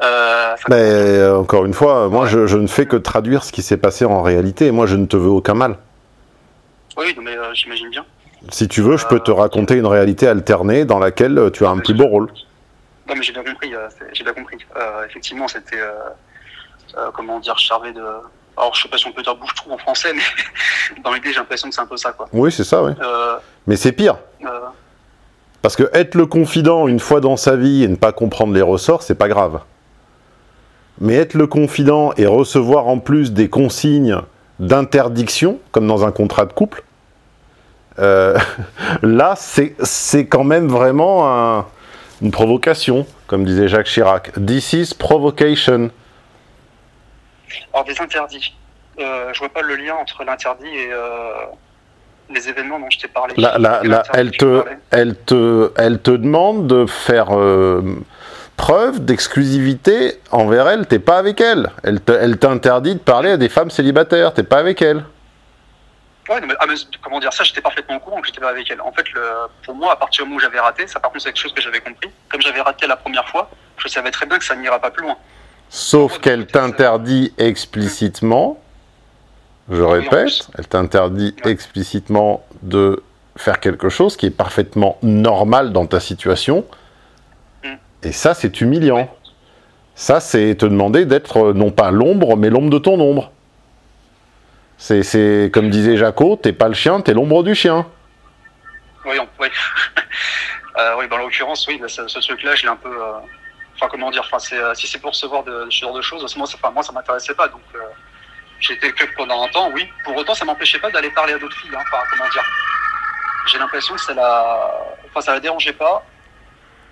Euh, 0.00 0.54
Mais 0.68 0.76
euh, 0.76 1.36
encore 1.38 1.64
une 1.64 1.74
fois, 1.74 2.08
moi 2.08 2.24
je, 2.26 2.56
ne 2.56 2.68
fais 2.68 2.86
que 2.86 2.94
traduire 2.94 3.42
ce 3.42 3.50
qui 3.50 3.62
s'est 3.62 3.76
passé 3.76 4.04
en 4.04 4.22
réalité. 4.22 4.70
Moi 4.70 4.86
je 4.86 4.94
ne 4.94 5.06
te 5.06 5.16
veux 5.16 5.28
aucun 5.28 5.54
mal. 5.54 5.76
Oui, 6.96 7.16
mais 7.20 7.36
euh, 7.36 7.52
j'imagine 7.52 7.90
bien. 7.90 8.04
Si 8.50 8.68
tu 8.68 8.80
veux, 8.80 8.96
je 8.96 9.06
peux 9.06 9.18
te 9.18 9.32
raconter 9.32 9.74
une 9.74 9.88
réalité 9.88 10.28
alternée 10.28 10.84
dans 10.84 11.00
laquelle 11.00 11.50
tu 11.52 11.66
as 11.66 11.70
un 11.70 11.78
plus 11.78 11.94
beau 11.94 12.06
rôle. 12.06 12.28
Non, 13.08 13.16
mais 13.16 13.22
j'ai 13.24 13.32
bien 13.32 13.42
compris. 13.42 13.72
j'ai 14.12 14.22
bien 14.22 14.34
compris. 14.34 14.58
effectivement, 15.08 15.48
c'était 15.48 15.82
comment 17.14 17.40
dire 17.40 17.58
charvé 17.58 17.92
de. 17.92 18.02
Alors, 18.56 18.74
je 18.74 18.82
sais 18.82 18.88
pas 18.88 18.98
si 18.98 19.06
on 19.06 19.12
peut 19.12 19.22
dire 19.22 19.36
bouche-trou 19.36 19.72
en 19.72 19.78
français, 19.78 20.12
mais 20.12 21.02
dans 21.04 21.12
l'idée, 21.12 21.32
j'ai 21.32 21.38
l'impression 21.38 21.68
que 21.68 21.74
c'est 21.74 21.80
un 21.80 21.86
peu 21.86 21.96
ça, 21.96 22.12
quoi. 22.12 22.26
Oui, 22.32 22.50
c'est 22.50 22.64
ça, 22.64 22.82
oui. 22.82 22.92
mais 23.66 23.76
c'est 23.76 23.92
pire. 23.92 24.16
Parce 25.62 25.76
que 25.76 25.90
être 25.92 26.14
le 26.14 26.26
confident 26.26 26.86
une 26.86 27.00
fois 27.00 27.20
dans 27.20 27.36
sa 27.36 27.56
vie 27.56 27.82
et 27.82 27.88
ne 27.88 27.96
pas 27.96 28.12
comprendre 28.12 28.54
les 28.54 28.62
ressorts, 28.62 29.02
c'est 29.02 29.16
pas 29.16 29.28
grave. 29.28 29.60
Mais 31.00 31.14
être 31.14 31.34
le 31.34 31.46
confident 31.46 32.12
et 32.16 32.26
recevoir 32.26 32.86
en 32.86 32.98
plus 32.98 33.32
des 33.32 33.48
consignes 33.48 34.20
d'interdiction, 34.60 35.58
comme 35.72 35.86
dans 35.86 36.04
un 36.04 36.12
contrat 36.12 36.46
de 36.46 36.52
couple, 36.52 36.82
euh, 37.98 38.36
là, 39.02 39.34
c'est 39.36 40.26
quand 40.26 40.44
même 40.44 40.68
vraiment 40.68 41.64
une 42.22 42.30
provocation, 42.30 43.06
comme 43.26 43.44
disait 43.44 43.68
Jacques 43.68 43.86
Chirac. 43.86 44.32
This 44.44 44.72
is 44.72 44.94
provocation. 44.94 45.90
Alors, 47.72 47.84
des 47.84 48.00
interdits. 48.00 48.54
Euh, 48.98 49.32
je 49.32 49.38
vois 49.38 49.48
pas 49.48 49.62
le 49.62 49.76
lien 49.76 49.94
entre 49.94 50.24
l'interdit 50.24 50.66
et, 50.66 50.90
euh, 50.92 51.30
les 52.30 52.48
événements 52.48 52.80
dont 52.80 52.90
je 52.90 52.98
t'ai 52.98 53.08
parlé. 53.08 53.34
elle, 54.12 54.30
te, 54.32 54.64
elle, 54.90 55.16
te, 55.16 55.72
elle 55.76 56.00
te 56.00 56.10
demande 56.10 56.66
de 56.66 56.84
faire 56.84 57.28
euh, 57.30 57.82
preuve 58.56 59.04
d'exclusivité 59.04 60.20
envers 60.30 60.68
elle. 60.68 60.86
T'es 60.86 60.98
pas 60.98 61.18
avec 61.18 61.40
elle. 61.40 61.70
Elle 61.84 62.38
t'interdit 62.38 62.94
de 62.94 63.00
parler 63.00 63.30
à 63.30 63.36
des 63.36 63.48
femmes 63.48 63.70
célibataires. 63.70 64.34
T'es 64.34 64.42
pas 64.42 64.58
avec 64.58 64.82
elle. 64.82 65.04
Ouais, 66.28 66.40
mais, 66.42 66.54
ah, 66.60 66.66
comment 67.02 67.20
dire 67.20 67.32
ça? 67.32 67.42
J'étais 67.42 67.62
parfaitement 67.62 67.96
au 67.96 68.00
courant 68.00 68.20
que 68.20 68.26
j'étais 68.26 68.40
pas 68.40 68.50
avec 68.50 68.70
elle. 68.70 68.82
En 68.82 68.92
fait, 68.92 69.10
le, 69.12 69.22
pour 69.64 69.74
moi, 69.74 69.92
à 69.92 69.96
partir 69.96 70.24
du 70.24 70.28
moment 70.28 70.36
où 70.36 70.40
j'avais 70.40 70.60
raté, 70.60 70.86
ça 70.86 71.00
par 71.00 71.10
contre 71.10 71.22
c'est 71.22 71.30
quelque 71.32 71.42
chose 71.42 71.54
que 71.54 71.62
j'avais 71.62 71.80
compris. 71.80 72.10
Comme 72.30 72.42
j'avais 72.42 72.60
raté 72.60 72.86
la 72.86 72.96
première 72.96 73.26
fois, 73.28 73.50
je 73.78 73.88
savais 73.88 74.10
très 74.10 74.26
bien 74.26 74.38
que 74.38 74.44
ça 74.44 74.54
n'ira 74.54 74.78
pas 74.78 74.90
plus 74.90 75.04
loin. 75.04 75.16
Sauf 75.70 76.18
qu'elle 76.18 76.46
t'interdit 76.46 77.32
explicitement 77.38 78.58
je 79.70 79.82
répète, 79.82 80.48
elle 80.56 80.66
t'interdit 80.66 81.34
explicitement 81.44 82.44
de 82.62 83.02
faire 83.36 83.60
quelque 83.60 83.88
chose 83.88 84.16
qui 84.16 84.26
est 84.26 84.30
parfaitement 84.30 84.98
normal 85.02 85.72
dans 85.72 85.86
ta 85.86 86.00
situation. 86.00 86.64
Mm. 87.62 87.74
Et 88.04 88.12
ça, 88.12 88.32
c'est 88.34 88.60
humiliant. 88.62 89.14
Ça, 89.94 90.20
c'est 90.20 90.54
te 90.54 90.64
demander 90.64 91.04
d'être 91.04 91.48
euh, 91.48 91.52
non 91.52 91.70
pas 91.70 91.90
l'ombre, 91.90 92.36
mais 92.36 92.48
l'ombre 92.48 92.70
de 92.70 92.78
ton 92.78 92.98
ombre. 92.98 93.30
C'est 94.78 95.50
comme 95.52 95.70
disait 95.70 95.96
Jaco, 95.96 96.36
t'es 96.36 96.52
pas 96.52 96.68
le 96.68 96.74
chien, 96.74 97.00
t'es 97.00 97.12
l'ombre 97.12 97.42
du 97.42 97.54
chien. 97.54 97.84
Oui, 99.04 99.16
oui. 99.40 99.48
euh, 100.78 100.94
oui, 100.98 101.06
en 101.10 101.16
l'occurrence, 101.16 101.66
oui, 101.66 101.80
ce, 101.88 102.06
ce 102.06 102.20
truc-là, 102.20 102.54
je 102.54 102.62
l'ai 102.62 102.68
un 102.68 102.76
peu. 102.76 102.88
Euh, 102.88 103.18
enfin, 103.78 103.88
comment 103.90 104.10
dire 104.10 104.28
enfin, 104.30 104.38
Si 104.74 104.86
c'est 104.86 104.98
pour 104.98 105.12
recevoir 105.12 105.44
de, 105.44 105.66
ce 105.70 105.78
genre 105.80 105.94
de 105.94 106.02
choses, 106.02 106.36
moi, 106.36 106.46
ça, 106.46 106.70
moi, 106.70 106.82
ça 106.82 106.92
m'intéressait 106.92 107.34
pas. 107.34 107.48
Donc, 107.48 107.62
euh, 107.74 107.78
J'étais 108.60 108.90
que 108.90 109.04
pendant 109.16 109.44
un 109.44 109.48
temps, 109.48 109.70
oui. 109.72 109.88
Pour 110.04 110.16
autant, 110.16 110.34
ça 110.34 110.44
m'empêchait 110.44 110.80
pas 110.80 110.90
d'aller 110.90 111.10
parler 111.10 111.34
à 111.34 111.38
d'autres 111.38 111.56
filles. 111.56 111.70
Hein. 111.74 111.82
Enfin, 111.82 112.02
comment 112.10 112.28
dire 112.30 112.42
J'ai 113.46 113.58
l'impression 113.58 113.94
que 113.94 114.00
ça 114.00 114.14
la, 114.14 114.74
enfin, 115.08 115.20
ça 115.20 115.32
la 115.32 115.40
dérangeait 115.40 115.72
pas, 115.72 116.04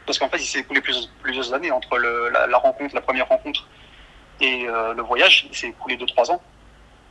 parce 0.06 0.18
qu'en 0.18 0.28
fait, 0.28 0.38
il 0.38 0.46
s'est 0.46 0.60
écoulé 0.60 0.80
plusieurs, 0.80 1.08
plusieurs 1.22 1.52
années 1.54 1.72
entre 1.72 1.98
le, 1.98 2.30
la, 2.30 2.58
rencontre, 2.58 2.94
la 2.94 3.00
première 3.00 3.26
rencontre, 3.26 3.66
et 4.40 4.66
euh, 4.68 4.94
le 4.94 5.02
voyage. 5.02 5.46
Il 5.50 5.56
s'est 5.56 5.68
écoulé 5.68 5.96
deux 5.96 6.06
trois 6.06 6.30
ans, 6.30 6.40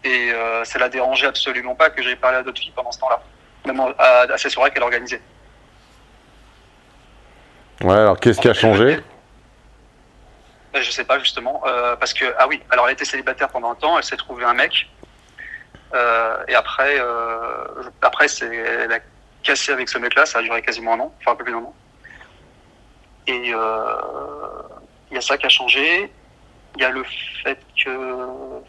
et 0.05 0.31
euh, 0.31 0.63
ça 0.63 0.79
la 0.79 0.87
dérangeait 0.87 1.27
absolument 1.27 1.75
pas 1.75 1.89
que 1.89 2.01
j'aille 2.01 2.15
parler 2.15 2.37
à 2.37 2.43
d'autres 2.43 2.61
filles 2.61 2.73
pendant 2.73 2.93
ce 2.93 2.99
temps-là, 2.99 3.21
même 3.65 3.81
à, 3.99 4.21
à 4.21 4.37
ces 4.37 4.49
soirées 4.49 4.71
qu'elle 4.71 4.83
organisait. 4.83 5.21
Ouais. 7.81 7.93
Alors, 7.93 8.17
qu'est-ce 8.21 8.39
qui 8.39 8.47
a 8.47 8.53
changé? 8.53 8.95
euh, 8.95 9.01
je 10.81 10.91
sais 10.91 11.03
pas 11.03 11.19
justement, 11.19 11.61
euh, 11.65 11.95
parce 11.95 12.13
que 12.13 12.25
ah 12.37 12.47
oui, 12.47 12.61
alors 12.69 12.87
elle 12.87 12.93
était 12.93 13.05
célibataire 13.05 13.49
pendant 13.49 13.71
un 13.71 13.75
temps, 13.75 13.97
elle 13.97 14.03
s'est 14.03 14.17
trouvée 14.17 14.45
un 14.45 14.53
mec, 14.53 14.89
euh, 15.93 16.37
et 16.47 16.55
après, 16.55 16.99
après 18.01 18.27
elle 18.41 18.91
a 18.91 18.99
cassé 19.43 19.71
avec 19.71 19.89
ce 19.89 19.97
mec-là, 19.97 20.25
ça 20.25 20.39
a 20.39 20.41
duré 20.41 20.61
quasiment 20.61 20.93
un 20.93 20.99
an, 20.99 21.13
enfin 21.19 21.31
un 21.31 21.35
peu 21.35 21.43
plus 21.43 21.53
d'un 21.53 21.59
an. 21.59 21.73
Et 23.27 23.49
il 23.49 25.13
y 25.13 25.17
a 25.17 25.21
ça 25.21 25.37
qui 25.37 25.45
a 25.45 25.49
changé. 25.49 26.11
Il 26.77 26.81
y 26.81 26.85
a 26.85 26.89
le 26.89 27.03
fait 27.43 27.57
que 27.83 28.61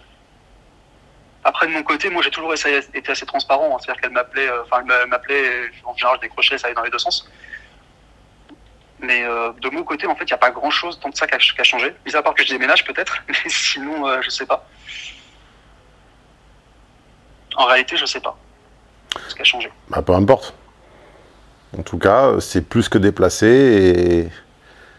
après 1.42 1.66
de 1.66 1.72
mon 1.72 1.82
côté, 1.82 2.08
moi 2.08 2.22
j'ai 2.22 2.30
toujours 2.30 2.52
essayé, 2.54 2.78
été 2.94 3.12
assez 3.12 3.26
transparent, 3.26 3.74
hein. 3.74 3.78
c'est-à-dire 3.80 4.00
qu'elle 4.00 4.12
m'appelait, 4.12 4.48
enfin 4.64 4.84
elle 5.02 5.08
m'appelait, 5.08 5.70
en 5.84 5.94
général 5.94 6.18
je 6.18 6.22
décrochais, 6.22 6.58
ça 6.58 6.66
allait 6.66 6.74
dans 6.74 6.82
les 6.82 6.90
deux 6.90 6.98
sens. 6.98 7.28
Mais 9.00 9.24
euh, 9.24 9.52
de 9.60 9.68
mon 9.70 9.82
côté, 9.84 10.06
en 10.06 10.14
fait, 10.14 10.24
il 10.24 10.28
n'y 10.28 10.32
a 10.32 10.38
pas 10.38 10.50
grand 10.50 10.70
chose 10.70 10.98
tant 11.00 11.10
que 11.10 11.18
ça 11.18 11.26
qui 11.26 11.34
a, 11.34 11.64
changé. 11.64 11.94
Mis 12.06 12.16
à 12.16 12.22
part 12.22 12.34
que 12.34 12.42
je 12.42 12.48
déménage 12.48 12.84
peut-être, 12.84 13.22
mais 13.28 13.34
sinon, 13.48 14.06
euh, 14.06 14.20
je 14.22 14.30
sais 14.30 14.46
pas. 14.46 14.66
En 17.56 17.66
réalité, 17.66 17.96
je 17.96 18.06
sais 18.06 18.20
pas 18.20 18.36
ce 19.28 19.34
qui 19.34 19.40
a 19.40 19.44
changé. 19.44 19.70
Bah, 19.88 20.02
peu 20.02 20.12
importe. 20.12 20.54
En 21.78 21.82
tout 21.82 21.98
cas, 21.98 22.40
c'est 22.40 22.62
plus 22.62 22.88
que 22.88 22.98
déplacé 22.98 23.46
et 23.46 24.28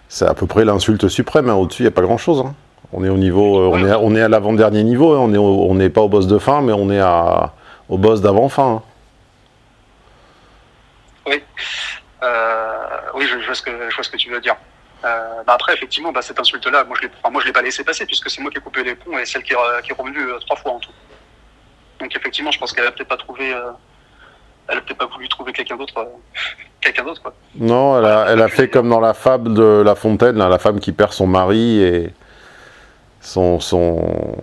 c'est 0.09 0.25
à 0.25 0.33
peu 0.33 0.47
près 0.47 0.65
l'insulte 0.65 1.07
suprême. 1.07 1.49
Hein. 1.49 1.55
Au-dessus, 1.55 1.83
il 1.83 1.85
n'y 1.85 1.89
a 1.89 1.91
pas 1.91 2.01
grand-chose. 2.01 2.43
Hein. 2.45 2.55
On 2.93 3.03
est 3.03 3.09
au 3.09 3.17
niveau, 3.17 3.59
euh, 3.59 3.69
on, 3.71 3.85
est, 3.85 3.93
on 3.93 4.15
est 4.15 4.21
à 4.21 4.29
l'avant-dernier 4.29 4.83
niveau. 4.83 5.13
Hein. 5.13 5.33
On 5.37 5.75
n'est 5.75 5.89
pas 5.89 6.01
au 6.01 6.09
boss 6.09 6.27
de 6.27 6.37
fin, 6.37 6.61
mais 6.61 6.73
on 6.73 6.89
est 6.89 6.99
à, 6.99 7.53
au 7.89 7.97
boss 7.97 8.21
d'avant-fin. 8.21 8.81
Oui, 11.25 11.35
euh, 11.35 11.39
oui, 13.13 13.25
je, 13.27 13.45
vois 13.45 13.55
ce 13.55 13.61
que, 13.61 13.89
je 13.89 13.95
vois 13.95 14.03
ce 14.03 14.09
que 14.09 14.17
tu 14.17 14.29
veux 14.29 14.41
dire. 14.41 14.55
Euh, 15.05 15.43
bah 15.45 15.53
après, 15.53 15.73
effectivement, 15.73 16.11
bah, 16.11 16.21
cette 16.21 16.39
insulte-là, 16.39 16.83
moi, 16.83 16.97
je 17.01 17.07
moi, 17.29 17.41
je 17.41 17.47
l'ai 17.47 17.53
pas 17.53 17.61
laissé 17.61 17.83
passer 17.83 18.05
puisque 18.05 18.29
c'est 18.29 18.41
moi 18.41 18.49
qui 18.49 18.57
ai 18.57 18.61
coupé 18.61 18.83
les 18.83 18.95
ponts 18.95 19.17
et 19.17 19.25
celle 19.25 19.43
qui 19.43 19.53
est, 19.53 19.81
qui 19.83 19.91
est 19.91 19.95
revenue 19.95 20.27
trois 20.41 20.57
fois 20.57 20.73
en 20.73 20.79
tout. 20.79 20.91
Donc, 21.99 22.15
effectivement, 22.15 22.51
je 22.51 22.59
pense 22.59 22.73
qu'elle 22.73 22.87
a 22.87 22.91
peut-être 22.91 23.07
pas 23.07 23.17
trouvé, 23.17 23.53
elle 24.67 24.77
a 24.77 24.81
peut-être 24.81 24.97
pas 24.97 25.05
voulu 25.05 25.27
trouver 25.29 25.53
quelqu'un 25.53 25.77
d'autre, 25.77 26.07
quelqu'un 26.81 27.03
d'autre, 27.03 27.21
quoi. 27.21 27.33
Non, 27.55 27.99
elle 27.99 28.05
a, 28.05 28.25
elle 28.29 28.41
a 28.41 28.47
fait 28.47 28.69
comme 28.69 28.89
dans 28.89 28.99
la 28.99 29.13
fable 29.13 29.53
de 29.53 29.81
La 29.85 29.95
Fontaine, 29.95 30.37
la 30.37 30.59
femme 30.59 30.79
qui 30.79 30.91
perd 30.91 31.11
son 31.11 31.27
mari 31.27 31.81
et 31.81 32.13
son, 33.21 33.59
son, 33.59 34.37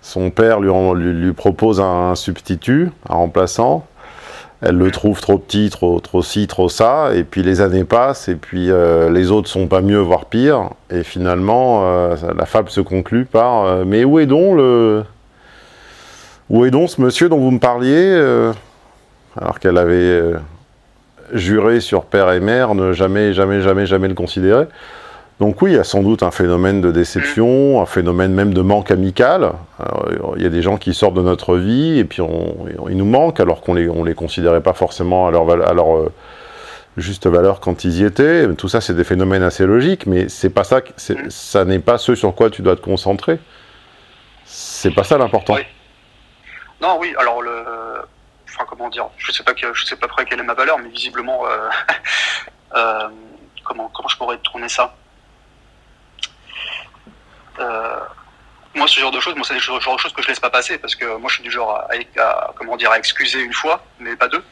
son 0.00 0.30
père 0.30 0.60
lui, 0.60 0.70
lui, 0.94 1.32
propose 1.32 1.80
un 1.80 2.14
substitut, 2.14 2.90
un 3.08 3.14
remplaçant. 3.14 3.86
Elle 4.60 4.76
le 4.76 4.90
trouve 4.90 5.20
trop 5.20 5.38
petit, 5.38 5.70
trop, 5.70 6.00
trop 6.00 6.20
ci, 6.20 6.48
trop 6.48 6.68
ça, 6.68 7.14
et 7.14 7.22
puis 7.22 7.44
les 7.44 7.60
années 7.60 7.84
passent, 7.84 8.28
et 8.28 8.34
puis 8.34 8.70
euh, 8.70 9.08
les 9.08 9.30
autres 9.30 9.48
sont 9.48 9.68
pas 9.68 9.82
mieux, 9.82 10.00
voire 10.00 10.24
pire, 10.24 10.70
et 10.90 11.04
finalement, 11.04 11.82
euh, 11.84 12.16
la 12.36 12.44
fable 12.44 12.68
se 12.68 12.80
conclut 12.80 13.24
par 13.24 13.66
euh, 13.66 13.84
Mais 13.86 14.04
où 14.04 14.18
est 14.18 14.26
donc 14.26 14.56
le. 14.56 15.04
Où 16.50 16.64
est 16.64 16.70
donc 16.70 16.90
ce 16.90 17.00
monsieur 17.00 17.28
dont 17.28 17.38
vous 17.38 17.50
me 17.50 17.58
parliez 17.58 18.18
Alors 19.38 19.60
qu'elle 19.60 19.76
avait 19.76 20.32
juré 21.34 21.80
sur 21.80 22.06
père 22.06 22.32
et 22.32 22.40
mère 22.40 22.74
ne 22.74 22.94
jamais, 22.94 23.34
jamais, 23.34 23.60
jamais, 23.60 23.84
jamais 23.84 24.08
le 24.08 24.14
considérer? 24.14 24.64
Donc 25.40 25.62
oui, 25.62 25.72
il 25.72 25.76
y 25.76 25.78
a 25.78 25.84
sans 25.84 26.02
doute 26.02 26.24
un 26.24 26.32
phénomène 26.32 26.80
de 26.80 26.90
déception, 26.90 27.80
un 27.80 27.86
phénomène 27.86 28.32
même 28.32 28.52
de 28.52 28.60
manque 28.60 28.90
amical. 28.90 29.52
il 30.36 30.42
y 30.42 30.46
a 30.46 30.48
des 30.48 30.62
gens 30.62 30.76
qui 30.78 30.94
sortent 30.94 31.14
de 31.14 31.22
notre 31.22 31.56
vie 31.56 31.98
et 31.98 32.04
puis 32.04 32.20
on, 32.22 32.66
ils 32.88 32.96
nous 32.96 33.04
manquent 33.04 33.38
alors 33.38 33.60
qu'on 33.60 33.74
les, 33.74 33.88
les 34.04 34.14
considérait 34.14 34.62
pas 34.62 34.72
forcément 34.72 35.28
à 35.28 35.30
leur, 35.30 35.96
euh, 35.96 36.12
juste 36.96 37.28
valeur 37.28 37.60
quand 37.60 37.84
ils 37.84 38.00
y 38.00 38.04
étaient. 38.04 38.52
Tout 38.56 38.68
ça, 38.68 38.80
c'est 38.80 38.94
des 38.94 39.04
phénomènes 39.04 39.44
assez 39.44 39.64
logiques, 39.64 40.06
mais 40.06 40.28
c'est 40.28 40.50
pas 40.50 40.64
ça, 40.64 40.80
ça 41.28 41.64
n'est 41.64 41.78
pas 41.78 41.98
ce 41.98 42.16
sur 42.16 42.34
quoi 42.34 42.50
tu 42.50 42.62
dois 42.62 42.74
te 42.74 42.82
concentrer. 42.82 43.38
C'est 44.44 44.90
pas 44.90 45.04
ça 45.04 45.18
l'important. 45.18 45.56
Non, 46.80 46.96
oui, 47.00 47.14
alors 47.18 47.42
comment 48.66 48.88
dire, 48.88 49.08
je 49.16 49.32
sais 49.32 49.42
pas 49.42 49.52
je 49.56 49.84
sais 49.84 49.96
pas 49.96 50.08
près 50.08 50.24
quelle 50.24 50.40
est 50.40 50.44
ma 50.44 50.54
valeur, 50.54 50.78
mais 50.78 50.88
visiblement, 50.88 51.46
euh, 51.46 51.68
euh, 52.76 53.08
comment, 53.64 53.90
je 54.08 54.16
pourrais 54.16 54.38
tourner 54.38 54.68
ça? 54.68 54.94
Moi, 58.74 58.86
ce 58.86 59.00
genre 59.00 59.10
de 59.10 59.20
choses, 59.20 59.34
moi, 59.34 59.44
c'est 59.46 59.54
le 59.54 59.60
genre 59.60 59.78
de 59.78 60.00
choses 60.00 60.12
que 60.12 60.22
je 60.22 60.28
laisse 60.28 60.40
pas 60.40 60.50
passer 60.50 60.78
parce 60.78 60.94
que 60.94 61.04
moi, 61.16 61.28
je 61.28 61.34
suis 61.34 61.42
du 61.42 61.50
genre 61.50 61.84
à, 62.18 62.52
comment 62.56 62.76
dire, 62.76 62.90
à 62.90 62.98
excuser 62.98 63.40
une 63.40 63.52
fois, 63.52 63.84
mais 63.98 64.16
pas 64.16 64.28
deux. 64.28 64.42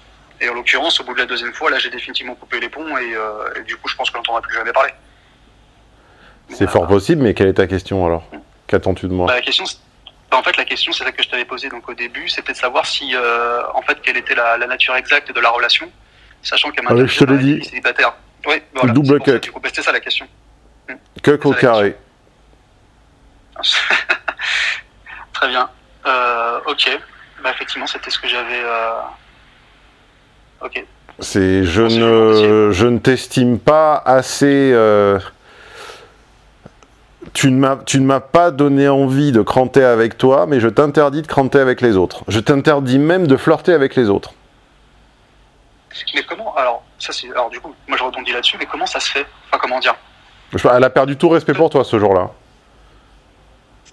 Et 0.41 0.49
en 0.49 0.55
l'occurrence, 0.55 1.01
au 1.01 1.05
bout 1.05 1.15
de 1.15 1.19
la 1.19 1.27
deuxième 1.27 1.53
fois, 1.53 1.71
là, 1.71 1.79
j'ai 1.79 1.91
définitivement 1.91 2.35
coupé 2.35 2.61
les 2.61 2.69
ponts 2.69 2.97
et, 2.99 3.15
euh, 3.15 3.63
du 3.67 3.77
coup, 3.77 3.89
je 3.89 3.97
pense 3.97 4.11
qu'on 4.11 4.19
n'entendra 4.19 4.43
plus 4.43 4.55
jamais 4.55 4.73
parler. 4.73 4.93
C'est 6.51 6.69
fort 6.69 6.87
possible, 6.87 7.23
mais 7.23 7.35
quelle 7.35 7.49
est 7.49 7.55
ta 7.55 7.67
question 7.67 8.05
alors? 8.07 8.23
Hmm. 8.33 8.39
Qu'attends-tu 8.67 9.09
de 9.09 9.13
moi? 9.13 9.27
Bah, 9.27 9.37
La 9.37 9.41
question, 9.41 9.65
bah, 10.31 10.39
en 10.39 10.43
fait, 10.43 10.57
la 10.57 10.65
question, 10.65 10.93
c'est 10.93 11.05
celle 11.05 11.13
que 11.13 11.23
je 11.23 11.29
t'avais 11.29 11.45
posée 11.45 11.69
donc 11.69 11.89
au 11.89 11.95
début, 11.95 12.29
c'était 12.29 12.53
de 12.53 12.57
savoir 12.57 12.87
si, 12.87 13.15
euh, 13.15 13.63
en 13.75 13.83
fait, 13.83 14.01
quelle 14.03 14.17
était 14.17 14.35
la, 14.35 14.59
nature 14.59 14.95
exacte 14.97 15.33
de 15.33 15.41
la 15.41 15.51
relation, 15.51 15.91
sachant 16.43 16.71
qu'elle 16.71 16.85
m'a 16.85 17.07
je 17.07 17.19
te 17.19 17.25
l'ai 17.25 17.39
dit. 17.39 17.65
Célibataire. 17.65 18.15
Oui, 18.47 18.63
voilà. 18.75 18.93
Double 18.93 19.21
cut. 19.21 19.41
C'était 19.65 19.83
ça 19.83 19.93
la 19.93 20.01
question. 20.01 20.29
Que 21.23 21.41
au 21.43 21.53
carré. 21.53 21.97
Très 25.33 25.49
bien. 25.49 25.69
Euh, 26.07 26.61
ok. 26.67 26.99
Bah, 27.43 27.51
effectivement, 27.51 27.87
c'était 27.87 28.11
ce 28.11 28.19
que 28.19 28.29
j'avais. 28.29 28.63
Euh, 28.63 29.01
ok. 30.63 30.85
C'est 31.19 31.65
je 31.65 31.83
ne 31.83 32.73
je 32.73 32.87
ne 32.87 32.99
t'estime 32.99 33.59
pas 33.59 34.03
assez. 34.05 34.71
Euh, 34.73 35.19
tu 37.33 37.51
ne 37.51 37.59
m'as 37.59 37.77
tu 37.77 38.01
ne 38.01 38.07
m'as 38.07 38.21
pas 38.21 38.51
donné 38.51 38.89
envie 38.89 39.33
de 39.33 39.43
cranter 39.43 39.85
avec 39.85 40.19
toi, 40.19 40.47
mais 40.47 40.61
je 40.61 40.69
t'interdis 40.69 41.23
de 41.23 41.27
cranter 41.27 41.59
avec 41.59 41.81
les 41.81 41.97
autres. 41.97 42.25
Je 42.29 42.39
t'interdis 42.41 42.99
même 42.99 43.27
de 43.27 43.37
flirter 43.37 43.73
avec 43.73 43.97
les 43.97 44.11
autres. 44.11 44.33
Mais 46.15 46.23
comment 46.25 46.55
Alors 46.57 46.83
ça 46.99 47.13
c'est 47.13 47.31
alors 47.31 47.49
du 47.49 47.61
coup 47.61 47.75
moi 47.89 47.97
je 47.97 48.05
rebondis 48.05 48.33
là-dessus, 48.33 48.57
mais 48.59 48.67
comment 48.67 48.87
ça 48.87 49.01
se 49.01 49.11
fait? 49.11 49.27
Enfin 49.49 49.59
comment 49.61 49.81
dire? 49.81 49.95
Elle 50.75 50.85
a 50.85 50.91
perdu 50.91 51.17
tout 51.17 51.31
respect 51.31 51.55
pour 51.55 51.71
toi 51.71 51.85
ce 51.85 51.99
jour-là. 51.99 52.31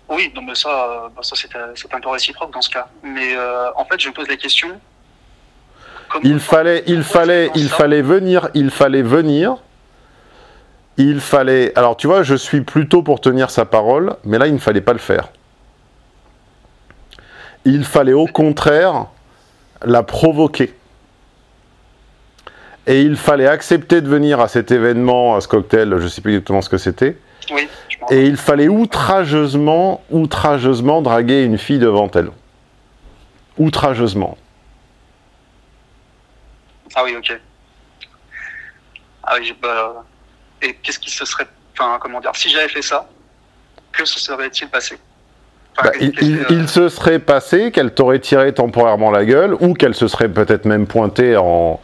Oui, 0.09 0.31
non, 0.35 0.41
mais 0.41 0.55
ça, 0.55 0.69
euh, 0.69 1.09
bah, 1.15 1.21
ça 1.23 1.35
c'est 1.35 1.55
un 1.55 1.99
peu 1.99 2.09
réciproque 2.09 2.53
dans 2.53 2.61
ce 2.61 2.69
cas. 2.69 2.87
Mais 3.03 3.35
euh, 3.35 3.71
en 3.75 3.85
fait, 3.85 3.99
je 3.99 4.09
me 4.09 4.13
pose 4.13 4.27
la 4.27 4.35
question. 4.35 4.69
Il 6.23 6.39
fallait, 6.39 6.83
il 6.85 7.03
fallait, 7.03 7.49
il 7.55 7.69
fallait 7.69 8.01
venir, 8.01 8.49
il 8.53 8.69
fallait 8.69 9.01
venir. 9.01 9.57
Il 10.97 11.21
fallait. 11.21 11.75
Alors, 11.75 11.97
tu 11.97 12.05
vois, 12.05 12.21
je 12.21 12.35
suis 12.35 12.61
plutôt 12.61 13.01
pour 13.01 13.19
tenir 13.19 13.49
sa 13.49 13.65
parole, 13.65 14.15
mais 14.23 14.37
là, 14.37 14.47
il 14.47 14.53
ne 14.53 14.59
fallait 14.59 14.81
pas 14.81 14.93
le 14.93 14.99
faire. 14.99 15.29
Il 17.65 17.83
fallait 17.83 18.13
au 18.13 18.27
contraire 18.27 19.07
la 19.83 20.03
provoquer. 20.03 20.75
Et 22.85 23.01
il 23.01 23.15
fallait 23.15 23.47
accepter 23.47 24.01
de 24.01 24.09
venir 24.09 24.39
à 24.41 24.47
cet 24.47 24.69
événement, 24.69 25.35
à 25.35 25.41
ce 25.41 25.47
cocktail, 25.47 25.95
je 25.97 26.03
ne 26.03 26.07
sais 26.09 26.21
plus 26.21 26.33
exactement 26.33 26.61
ce 26.61 26.69
que 26.69 26.77
c'était. 26.77 27.17
Oui. 27.49 27.67
Et 28.09 28.25
il 28.25 28.37
fallait 28.37 28.67
outrageusement, 28.67 30.01
outrageusement 30.09 31.01
draguer 31.01 31.43
une 31.43 31.57
fille 31.57 31.79
devant 31.79 32.09
elle. 32.11 32.29
Outrageusement. 33.57 34.37
Ah 36.95 37.01
oui, 37.03 37.15
ok. 37.17 37.39
Ah 39.23 39.35
oui, 39.39 39.55
bah, 39.61 40.03
et 40.61 40.75
qu'est-ce 40.81 40.99
qui 40.99 41.11
se 41.11 41.25
serait, 41.25 41.47
enfin, 41.73 41.97
comment 42.01 42.19
dire, 42.19 42.35
si 42.35 42.49
j'avais 42.49 42.67
fait 42.67 42.81
ça, 42.81 43.07
que 43.91 44.05
se 44.05 44.19
serait-il 44.19 44.67
passé? 44.69 44.97
Bah, 45.81 45.91
il, 45.99 46.69
se 46.69 46.87
serait 46.89 47.19
passé 47.19 47.71
qu'elle 47.71 47.93
t'aurait 47.93 48.19
tiré 48.19 48.53
temporairement 48.53 49.09
la 49.09 49.25
gueule, 49.25 49.55
ou 49.59 49.73
qu'elle 49.73 49.95
se 49.95 50.07
serait 50.07 50.29
peut-être 50.29 50.65
même 50.65 50.85
pointée 50.85 51.35
en, 51.35 51.79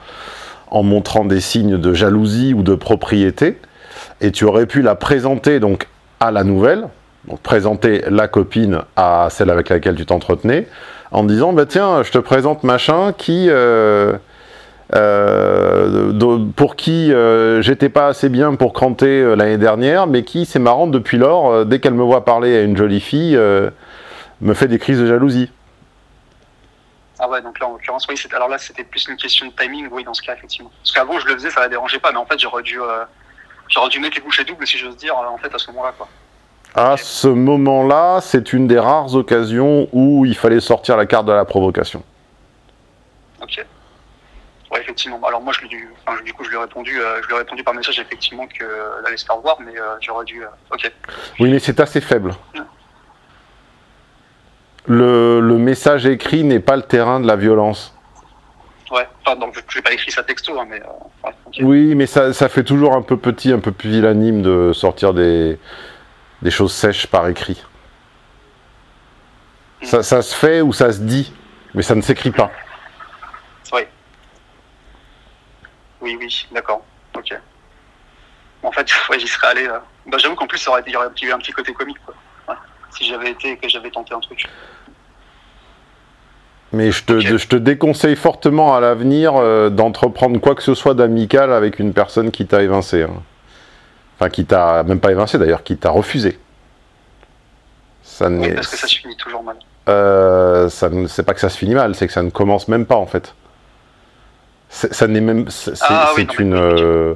en 0.69 0.83
montrant 0.83 1.25
des 1.25 1.41
signes 1.41 1.77
de 1.77 1.93
jalousie 1.93 2.53
ou 2.53 2.61
de 2.61 2.75
propriété, 2.75 3.59
et 4.21 4.31
tu 4.31 4.45
aurais 4.45 4.67
pu 4.67 4.81
la 4.81 4.95
présenter 4.95 5.59
donc 5.59 5.87
à 6.19 6.31
la 6.31 6.43
nouvelle, 6.43 6.87
donc 7.27 7.39
présenter 7.41 8.03
la 8.09 8.27
copine 8.27 8.81
à 8.95 9.27
celle 9.29 9.49
avec 9.49 9.69
laquelle 9.69 9.95
tu 9.95 10.05
t'entretenais, 10.05 10.67
en 11.11 11.23
disant 11.23 11.53
bah 11.53 11.65
tiens, 11.65 12.03
je 12.03 12.11
te 12.11 12.17
présente 12.17 12.63
machin 12.63 13.13
qui 13.13 13.47
euh, 13.49 14.13
euh, 14.95 16.11
pour 16.55 16.75
qui 16.75 17.13
euh, 17.13 17.61
j'étais 17.61 17.89
pas 17.89 18.07
assez 18.07 18.29
bien 18.29 18.55
pour 18.55 18.73
cranter 18.73 19.35
l'année 19.35 19.57
dernière, 19.57 20.07
mais 20.07 20.23
qui 20.23 20.45
c'est 20.45 20.59
marrant 20.59 20.87
depuis 20.87 21.17
lors, 21.17 21.65
dès 21.65 21.79
qu'elle 21.79 21.93
me 21.93 22.03
voit 22.03 22.25
parler 22.25 22.57
à 22.57 22.61
une 22.61 22.77
jolie 22.77 23.01
fille, 23.01 23.37
me 24.41 24.53
fait 24.53 24.67
des 24.67 24.79
crises 24.79 24.99
de 24.99 25.07
jalousie. 25.07 25.51
Ah 27.21 27.27
ouais, 27.27 27.41
donc 27.41 27.59
là 27.59 27.67
en 27.67 27.73
l'occurrence, 27.73 28.07
oui, 28.07 28.15
alors 28.33 28.47
là 28.47 28.57
c'était 28.57 28.85
plus 28.85 29.07
une 29.09 29.17
question 29.17 29.45
de 29.47 29.51
timing, 29.51 29.89
oui, 29.91 30.05
dans 30.05 30.13
ce 30.13 30.21
cas 30.21 30.35
effectivement. 30.35 30.71
Parce 30.81 30.93
qu'avant 30.93 31.19
je 31.19 31.27
le 31.27 31.33
faisais, 31.33 31.49
ça 31.49 31.65
ne 31.65 31.69
dérangeait 31.69 31.99
pas, 31.99 32.11
mais 32.11 32.17
en 32.17 32.25
fait 32.25 32.39
j'aurais 32.39 32.63
dû 32.63 32.79
J'aurais 33.69 33.89
dû 33.89 33.99
mettre 33.99 34.17
les 34.17 34.23
bouchées 34.23 34.43
doubles, 34.43 34.65
si 34.65 34.77
j'ose 34.77 34.97
dire, 34.97 35.15
en 35.15 35.37
fait, 35.37 35.53
à 35.53 35.57
ce 35.57 35.67
moment-là, 35.71 35.93
quoi. 35.97 36.07
À 36.75 36.97
ce 36.97 37.27
moment-là, 37.27 38.19
c'est 38.21 38.53
une 38.53 38.67
des 38.67 38.77
rares 38.77 39.15
occasions 39.15 39.89
où 39.91 40.25
il 40.25 40.35
fallait 40.35 40.59
sortir 40.59 40.97
la 40.97 41.05
carte 41.05 41.25
de 41.25 41.31
la 41.31 41.45
provocation. 41.45 42.03
Ok. 43.41 43.65
Ouais, 44.71 44.81
effectivement. 44.81 45.19
Alors 45.25 45.41
moi, 45.41 45.51
je 45.53 45.65
lui, 45.65 45.87
enfin, 46.05 46.21
du 46.23 46.31
coup, 46.31 46.43
je 46.43 46.49
lui 46.49 46.57
ai 46.57 46.59
répondu, 46.59 46.99
euh, 47.01 47.21
je 47.23 47.27
lui 47.27 47.33
ai 47.33 47.37
répondu 47.39 47.63
par 47.63 47.73
message 47.73 47.99
effectivement 47.99 48.45
que 48.45 48.63
euh, 48.63 49.03
allait 49.05 49.17
se 49.17 49.25
faire 49.25 49.37
voir, 49.37 49.57
mais 49.59 49.75
euh, 49.79 49.95
j'aurais 49.99 50.25
dû. 50.25 50.43
ok. 50.71 50.91
Oui, 51.39 51.51
mais 51.51 51.59
c'est 51.59 51.79
assez 51.79 52.01
faible. 52.01 52.35
Le, 54.85 55.39
le, 55.39 55.57
message 55.57 56.05
écrit 56.05 56.43
n'est 56.43 56.59
pas 56.59 56.75
le 56.75 56.81
terrain 56.83 57.19
de 57.19 57.27
la 57.27 57.35
violence. 57.35 57.95
Ouais, 58.91 59.07
enfin, 59.23 59.35
donc 59.35 59.55
je 59.67 59.77
n'ai 59.77 59.81
pas 59.83 59.93
écrit 59.93 60.11
ça 60.11 60.23
texto, 60.23 60.59
hein, 60.59 60.65
mais. 60.67 60.81
Euh, 60.81 61.31
oui, 61.61 61.93
mais 61.95 62.07
ça, 62.07 62.33
ça, 62.33 62.49
fait 62.49 62.63
toujours 62.63 62.95
un 62.95 63.01
peu 63.01 63.17
petit, 63.17 63.51
un 63.51 63.59
peu 63.59 63.71
pusillanime 63.71 64.41
de 64.41 64.71
sortir 64.73 65.13
des, 65.13 65.59
des 66.41 66.51
choses 66.51 66.73
sèches 66.73 67.07
par 67.07 67.27
écrit. 67.27 67.63
Ça, 69.83 70.03
ça, 70.03 70.21
se 70.21 70.35
fait 70.35 70.61
ou 70.61 70.73
ça 70.73 70.91
se 70.91 71.01
dit, 71.01 71.31
mais 71.73 71.83
ça 71.83 71.95
ne 71.95 72.01
s'écrit 72.01 72.31
pas. 72.31 72.51
Oui. 73.71 73.81
Oui, 76.01 76.17
oui, 76.19 76.47
d'accord. 76.51 76.83
Ok. 77.15 77.33
En 78.63 78.71
fait, 78.71 78.87
ouais, 79.09 79.19
j'y 79.19 79.27
serais 79.27 79.47
allé. 79.47 79.67
Euh... 79.67 79.79
Bah, 80.07 80.17
J'avoue 80.17 80.35
qu'en 80.35 80.47
plus, 80.47 80.61
il 80.61 80.91
y 80.91 80.95
aurait 80.97 81.11
eu 81.21 81.31
un 81.31 81.37
petit 81.37 81.51
côté 81.51 81.73
comique, 81.73 81.99
quoi. 82.05 82.15
si 82.89 83.05
j'avais 83.05 83.31
été 83.31 83.51
et 83.51 83.57
que 83.57 83.69
j'avais 83.69 83.91
tenté 83.91 84.13
un 84.13 84.19
truc. 84.19 84.47
Mais 86.71 86.91
je 86.91 87.03
te, 87.03 87.19
je 87.19 87.47
te 87.47 87.55
déconseille 87.55 88.15
fortement 88.15 88.75
à 88.75 88.79
l'avenir 88.79 89.33
euh, 89.35 89.69
d'entreprendre 89.69 90.39
quoi 90.39 90.53
que 90.53 90.61
ce 90.61 90.75
soit 90.75 90.93
d'amical 90.93 91.51
avec 91.51 91.79
une 91.79 91.93
personne 91.93 92.29
qui 92.29 92.45
t'a 92.45 92.61
évincé. 92.61 93.03
Hein. 93.03 93.23
Enfin, 94.15 94.29
qui 94.29 94.45
t'a 94.45 94.83
même 94.83 94.99
pas 94.99 95.11
évincé 95.11 95.39
d'ailleurs, 95.39 95.63
qui 95.63 95.77
t'a 95.77 95.89
refusé. 95.89 96.37
Ça 98.03 98.29
oui, 98.29 98.53
parce 98.53 98.67
que 98.67 98.77
ça 98.77 98.87
se 98.87 98.95
finit 98.95 99.15
toujours 99.15 99.43
mal. 99.43 99.55
Euh, 99.87 100.69
c'est 100.69 101.23
pas 101.23 101.33
que 101.33 101.39
ça 101.39 101.49
se 101.49 101.57
finit 101.57 101.73
mal, 101.73 101.95
c'est 101.95 102.05
que 102.05 102.13
ça 102.13 102.21
ne 102.21 102.29
commence 102.29 102.67
même 102.67 102.85
pas 102.85 102.97
en 102.97 103.07
fait. 103.07 103.33
Ça 104.69 105.07
n'est 105.07 105.21
même. 105.21 105.49
C'est 105.49 105.73
ah 105.81 106.11
une. 106.37 106.53
Euh, 106.53 107.15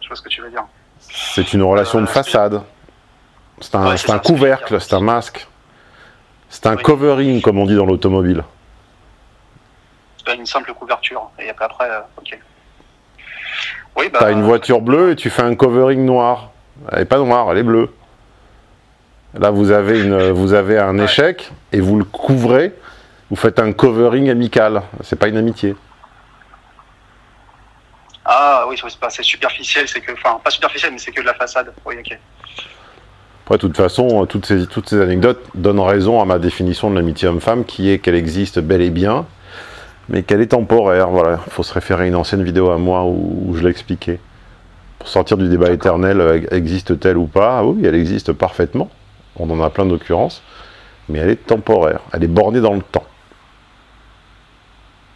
je 0.00 0.06
vois 0.06 0.16
ce 0.16 0.22
que 0.22 0.28
tu 0.28 0.40
veux 0.40 0.50
dire. 0.50 0.64
C'est 1.00 1.52
une 1.52 1.62
relation 1.62 2.00
de 2.00 2.06
façade. 2.06 2.62
C'est 3.60 3.74
un, 3.74 3.96
un 4.08 4.18
couvercle, 4.20 4.80
c'est 4.80 4.94
un 4.94 5.00
masque. 5.00 5.48
C'est 6.48 6.66
un 6.66 6.76
covering, 6.76 7.40
comme 7.40 7.58
on 7.58 7.66
dit 7.66 7.74
dans 7.74 7.86
l'automobile 7.86 8.44
une 10.34 10.46
simple 10.46 10.72
couverture. 10.74 11.30
Et 11.38 11.50
après, 11.50 11.90
euh, 11.90 12.00
ok. 12.16 12.38
Oui, 13.96 14.08
bah, 14.10 14.18
T'as 14.20 14.32
une 14.32 14.42
voiture 14.42 14.80
bleue 14.80 15.12
et 15.12 15.16
tu 15.16 15.30
fais 15.30 15.42
un 15.42 15.54
covering 15.54 16.04
noir. 16.04 16.50
Elle 16.92 17.00
n'est 17.00 17.04
pas 17.04 17.18
noire, 17.18 17.50
elle 17.50 17.58
est 17.58 17.62
bleue. 17.62 17.92
Là, 19.34 19.50
vous 19.50 19.70
avez, 19.70 20.00
une, 20.00 20.30
vous 20.30 20.54
avez 20.54 20.78
un 20.78 20.98
échec 20.98 21.50
et 21.72 21.80
vous 21.80 21.96
le 21.98 22.04
couvrez. 22.04 22.72
Vous 23.30 23.36
faites 23.36 23.58
un 23.58 23.72
covering 23.72 24.30
amical. 24.30 24.82
C'est 25.02 25.18
pas 25.18 25.28
une 25.28 25.36
amitié. 25.36 25.76
Ah 28.24 28.64
oui, 28.68 28.78
c'est 29.08 29.22
superficiel, 29.22 29.88
c'est 29.88 30.00
que, 30.00 30.12
enfin, 30.12 30.38
pas 30.42 30.50
superficiel, 30.50 30.92
mais 30.92 30.98
c'est 30.98 31.12
que 31.12 31.20
de 31.20 31.26
la 31.26 31.34
façade. 31.34 31.72
Oui, 31.84 31.96
ok. 31.98 32.18
Après, 33.44 33.56
de 33.56 33.60
toute 33.62 33.76
façon, 33.76 34.26
toutes 34.26 34.44
ces, 34.44 34.66
toutes 34.66 34.90
ces 34.90 35.00
anecdotes 35.00 35.42
donnent 35.54 35.80
raison 35.80 36.20
à 36.20 36.26
ma 36.26 36.38
définition 36.38 36.90
de 36.90 36.96
l'amitié 36.96 37.28
homme-femme, 37.28 37.64
qui 37.64 37.90
est 37.90 37.98
qu'elle 37.98 38.14
existe 38.14 38.58
bel 38.58 38.82
et 38.82 38.90
bien, 38.90 39.24
mais 40.08 40.22
qu'elle 40.22 40.40
est 40.40 40.48
temporaire. 40.48 41.08
Voilà, 41.08 41.38
il 41.46 41.52
faut 41.52 41.62
se 41.62 41.72
référer 41.72 42.04
à 42.04 42.06
une 42.06 42.16
ancienne 42.16 42.42
vidéo 42.42 42.70
à 42.70 42.78
moi 42.78 43.04
où, 43.04 43.54
je 43.54 43.62
l'expliquais. 43.62 44.20
Pour 44.98 45.08
sortir 45.08 45.36
du 45.36 45.48
débat 45.48 45.70
éternel, 45.70 46.20
euh, 46.20 46.40
existe-t-elle 46.50 47.16
ou 47.16 47.26
pas? 47.26 47.58
Ah 47.58 47.64
Oui, 47.64 47.86
elle 47.86 47.94
existe 47.94 48.32
parfaitement. 48.32 48.90
On 49.36 49.48
en 49.50 49.62
a 49.62 49.70
plein 49.70 49.86
d'occurrences, 49.86 50.42
mais 51.08 51.20
elle 51.20 51.30
est 51.30 51.46
temporaire. 51.46 52.00
Elle 52.12 52.24
est 52.24 52.28
bornée 52.28 52.60
dans 52.60 52.74
le 52.74 52.82
temps. 52.82 53.04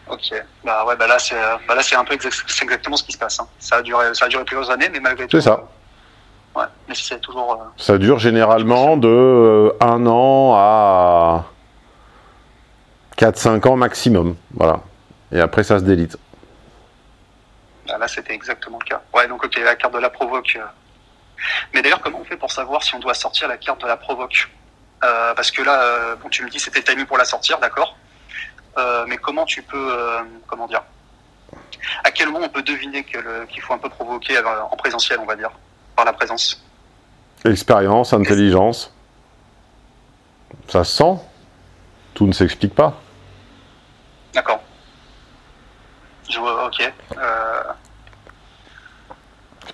Ok. 0.09 0.33
Bah 0.65 0.85
ouais, 0.87 0.95
bah 0.97 1.09
là 1.09 1.19
c'est, 1.19 1.35
euh, 1.35 1.57
bah 1.67 1.75
là 1.75 1.83
c'est 1.83 1.97
un 1.97 2.05
peu 2.05 2.15
exactement 2.15 2.97
ce 2.97 3.03
qui 3.03 3.13
se 3.13 3.19
passe. 3.19 3.41
Hein. 3.41 3.49
Ça 3.59 3.77
a 3.77 3.83
duré, 3.83 4.15
ça 4.15 4.27
a 4.27 4.29
duré 4.29 4.45
plusieurs 4.45 4.71
années, 4.71 4.89
mais 4.93 5.01
malgré 5.01 5.27
tout. 5.27 5.37
C'est 5.37 5.45
ça. 5.49 5.65
Euh, 6.57 6.61
ouais, 6.61 6.67
mais 6.89 6.95
c'est 6.95 7.19
toujours. 7.21 7.59
ça 7.77 7.99
dure 7.99 8.19
généralement 8.21 8.97
de 8.97 9.73
un 9.81 10.07
an 10.07 10.55
à 10.55 11.47
4-5 13.23 13.69
ans 13.69 13.77
maximum. 13.77 14.35
Voilà. 14.53 14.81
Et 15.31 15.41
après, 15.41 15.63
ça 15.63 15.79
se 15.79 15.85
délite. 15.85 16.17
Ah, 17.89 17.97
là, 17.97 18.09
c'était 18.09 18.35
exactement 18.35 18.81
le 18.81 18.85
cas. 18.85 19.01
Ouais, 19.15 19.29
donc, 19.29 19.45
ok, 19.45 19.61
la 19.65 19.77
carte 19.77 19.95
de 19.95 20.01
la 20.01 20.11
provoque. 20.11 20.57
Euh. 20.57 20.65
Mais 21.73 21.83
d'ailleurs, 21.83 22.01
comment 22.01 22.19
on 22.21 22.25
fait 22.25 22.37
pour 22.37 22.51
savoir 22.51 22.83
si 22.83 22.97
on 22.97 22.99
doit 22.99 23.15
sortir 23.15 23.47
la 23.47 23.59
carte 23.59 23.81
de 23.81 23.87
la 23.87 23.97
provoque? 23.97 24.51
Euh, 25.05 25.35
Parce 25.35 25.53
que 25.53 25.63
là, 25.63 25.83
euh, 25.83 26.17
bon, 26.17 26.29
tu 26.31 26.45
me 26.45 26.51
dis 26.51 26.59
c'était 26.59 26.83
timé 26.83 27.05
pour 27.05 27.17
la 27.17 27.25
sortir, 27.25 27.61
d'accord. 27.61 27.97
mais 29.07 29.19
comment 29.19 29.45
tu 29.45 29.63
peux. 29.63 29.89
comment 30.49 30.67
dire? 30.67 30.83
À 32.03 32.11
quel 32.11 32.29
moment 32.29 32.47
on 32.47 32.49
peut 32.49 32.63
deviner 32.63 33.05
qu'il 33.05 33.63
faut 33.63 33.75
un 33.75 33.79
peu 33.79 33.89
provoquer 33.89 34.39
en 34.71 34.77
présentiel, 34.77 35.21
on 35.21 35.27
va 35.27 35.37
dire, 35.37 35.51
par 35.95 36.05
la 36.05 36.13
présence? 36.13 36.65
Expérience, 37.45 38.13
intelligence. 38.13 38.93
Ça 40.69 40.83
se 40.83 40.97
sent. 40.97 41.17
Tout 42.15 42.27
ne 42.27 42.33
s'explique 42.33 42.75
pas. 42.75 43.01
D'accord. 44.33 44.63
Je 46.31 46.39
vois, 46.39 46.67
ok. 46.67 46.93
Euh. 47.19 47.63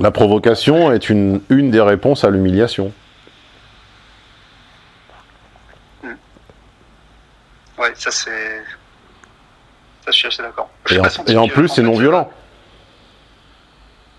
La 0.00 0.10
provocation 0.10 0.92
est 0.92 1.08
une, 1.08 1.40
une 1.48 1.70
des 1.70 1.80
réponses 1.80 2.24
à 2.24 2.30
l'humiliation. 2.30 2.92
Hmm. 6.02 6.14
Ouais, 7.78 7.92
ça 7.94 8.10
c'est. 8.10 8.62
Ça, 10.04 10.12
je 10.12 10.16
suis 10.16 10.28
assez 10.28 10.42
d'accord. 10.42 10.70
Et, 11.26 11.36
en, 11.36 11.48
plus, 11.48 11.68
c'est 11.68 11.82
non 11.82 11.98
violent. 11.98 12.30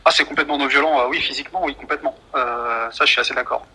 Ah, 0.06 0.12
c'est 0.12 0.26
complètement 0.26 0.58
non 0.58 0.68
violent, 0.68 1.00
euh, 1.00 1.08
oui, 1.10 1.20
physiquement, 1.20 1.62
oui, 1.64 1.76
complètement. 1.76 2.16
Euh, 2.36 2.90
ça, 2.92 3.06
je 3.06 3.12
suis 3.12 3.20
assez 3.20 3.34
d'accord. 3.34 3.66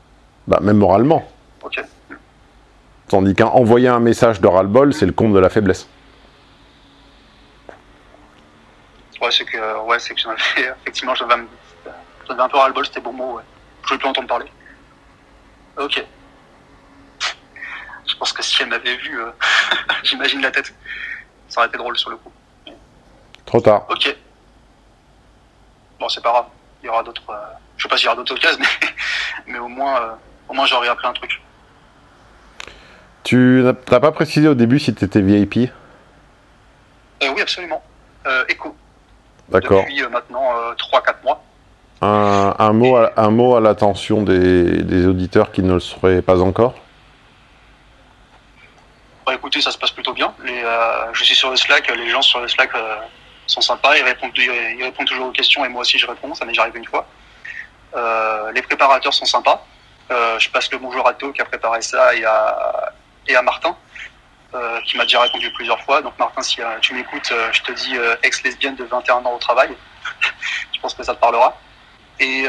Bah, 0.47 0.59
même 0.61 0.77
moralement. 0.77 1.29
Ok. 1.63 1.83
Tandis 3.09 3.35
qu'envoyer 3.35 3.89
un 3.89 4.01
message 4.01 4.41
de 4.41 4.47
ras-le-bol, 4.47 4.95
c'est 4.95 5.07
le 5.07 5.13
comble 5.13 5.35
de 5.35 5.41
la 5.41 5.49
faiblesse. 5.49 5.89
Ouais, 9.21 9.31
c'est 9.31 9.45
que, 9.45 9.81
ouais, 9.83 9.99
c'est 9.99 10.15
que 10.15 10.21
j'en 10.21 10.31
avais, 10.31 10.73
effectivement, 10.83 11.15
j'avais 11.15 11.35
un, 11.35 11.47
un 12.29 12.49
peu 12.49 12.57
ras-le-bol, 12.57 12.87
c'était 12.87 13.01
bon 13.01 13.13
mot, 13.13 13.35
ouais. 13.35 13.43
Je 13.83 13.89
voulais 13.89 13.99
plus 13.99 14.09
entendre 14.09 14.29
parler. 14.29 14.47
Ok. 15.77 16.05
Je 18.07 18.17
pense 18.17 18.33
que 18.33 18.43
si 18.43 18.63
elle 18.63 18.69
m'avait 18.69 18.97
vu, 18.97 19.21
euh, 19.21 19.31
j'imagine 20.03 20.41
la 20.41 20.51
tête. 20.51 20.75
Ça 21.49 21.61
aurait 21.61 21.69
été 21.69 21.79
drôle 21.79 21.97
sur 21.97 22.11
le 22.11 22.17
coup. 22.17 22.33
Trop 23.45 23.61
tard. 23.61 23.87
Ok. 23.89 24.17
Bon, 25.99 26.09
c'est 26.09 26.23
pas 26.23 26.31
grave. 26.31 26.47
Il 26.83 26.87
y 26.87 26.89
aura 26.89 27.03
d'autres. 27.03 27.23
Euh, 27.31 27.35
je 27.77 27.83
sais 27.83 27.89
pas 27.89 27.97
s'il 27.97 28.07
y 28.07 28.09
aura 28.09 28.17
d'autres 28.17 28.35
occasions, 28.35 28.59
mais, 28.61 28.89
mais 29.53 29.59
au 29.59 29.69
moins, 29.69 30.01
euh, 30.01 30.15
au 30.49 30.55
moins 30.55 30.67
j'aurais 30.67 30.89
appris 30.89 31.07
un 31.07 31.13
truc. 31.13 31.41
Tu 33.25 33.63
n'as 33.63 33.73
pas 33.73 34.13
précisé 34.13 34.49
au 34.49 34.55
début 34.55 34.79
si 34.79 34.95
tu 34.95 35.05
étais 35.05 35.23
VIP 35.23 35.71
euh, 37.23 37.33
Oui, 37.35 37.41
absolument. 37.41 37.83
Euh. 38.27 38.45
D'accord. 38.47 38.75
Depuis 39.51 40.03
euh, 40.03 40.09
maintenant 40.09 40.53
3-4 40.73 41.23
mois. 41.23 41.43
Un, 42.01 42.73
mot 42.73 42.97
à, 42.97 43.13
un 43.17 43.31
mot 43.31 43.57
à 43.57 43.61
l'attention 43.61 44.23
des, 44.23 45.07
auditeurs 45.07 45.53
qui 45.53 45.63
ne 45.63 45.75
le 45.75 45.81
seraient 45.81 46.23
pas 46.23 46.41
encore? 46.41 46.75
Bah, 49.25 49.35
Écoutez, 49.35 49.61
ça 49.61 49.71
se 49.71 49.79
passe 49.79 49.91
plutôt 49.91 50.13
bien. 50.13 50.35
je 51.13 51.25
suis 51.25 51.35
sur 51.35 51.51
le 51.51 51.57
Slack, 51.57 51.91
les 51.97 52.11
gens 52.11 52.23
sur 52.23 52.41
le 52.41 52.49
Slack 52.49 52.71
sont 53.47 53.61
sympas, 53.61 53.97
ils 53.97 54.03
répondent, 54.03 54.33
ils 54.37 54.85
répondent 54.85 55.07
toujours 55.07 55.29
aux 55.29 55.33
questions 55.33 55.65
et 55.65 55.69
moi 55.69 55.83
aussi 55.83 55.99
je 55.99 56.07
réponds, 56.07 56.35
ça 56.35 56.45
m'est 56.45 56.53
déjà 56.53 56.63
arrivé 56.63 56.79
une 56.79 56.87
fois. 56.87 57.07
les 58.55 58.63
préparateurs 58.63 59.15
sont 59.15 59.25
sympas. 59.25 59.65
je 60.11 60.49
passe 60.51 60.71
le 60.73 60.79
bonjour 60.79 61.07
à 61.07 61.15
To 61.15 61.33
qui 61.33 61.41
a 61.41 61.47
préparé 61.47 61.81
ça 61.81 62.15
et 62.15 62.25
à, 62.25 62.93
et 63.29 63.37
à 63.37 63.43
Martin, 63.43 63.77
euh, 64.55 64.81
qui 64.83 64.97
m'a 64.97 65.03
déjà 65.03 65.21
répondu 65.21 65.51
plusieurs 65.51 65.81
fois. 65.81 66.01
Donc 66.01 66.17
Martin, 66.19 66.41
si 66.43 66.61
euh, 66.61 66.67
tu 66.81 66.95
m'écoutes, 66.95 67.31
euh, 67.33 67.49
je 67.53 67.63
te 67.63 67.73
dis 67.73 67.97
ex-lesbienne 68.23 68.77
de 68.77 68.85
21 68.85 69.17
ans 69.17 69.35
au 69.35 69.39
travail. 69.39 69.71
je 70.73 70.81
pense 70.81 70.95
que 70.95 71.03
ça 71.03 71.15
te 71.15 71.21
parlera. 71.21 71.59
Et, 72.21 72.45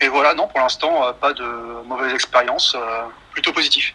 et 0.00 0.08
voilà, 0.08 0.34
non, 0.34 0.48
pour 0.48 0.58
l'instant, 0.58 1.12
pas 1.20 1.32
de 1.32 1.44
mauvaise 1.86 2.12
expérience, 2.12 2.76
plutôt 3.30 3.52
positif. 3.52 3.94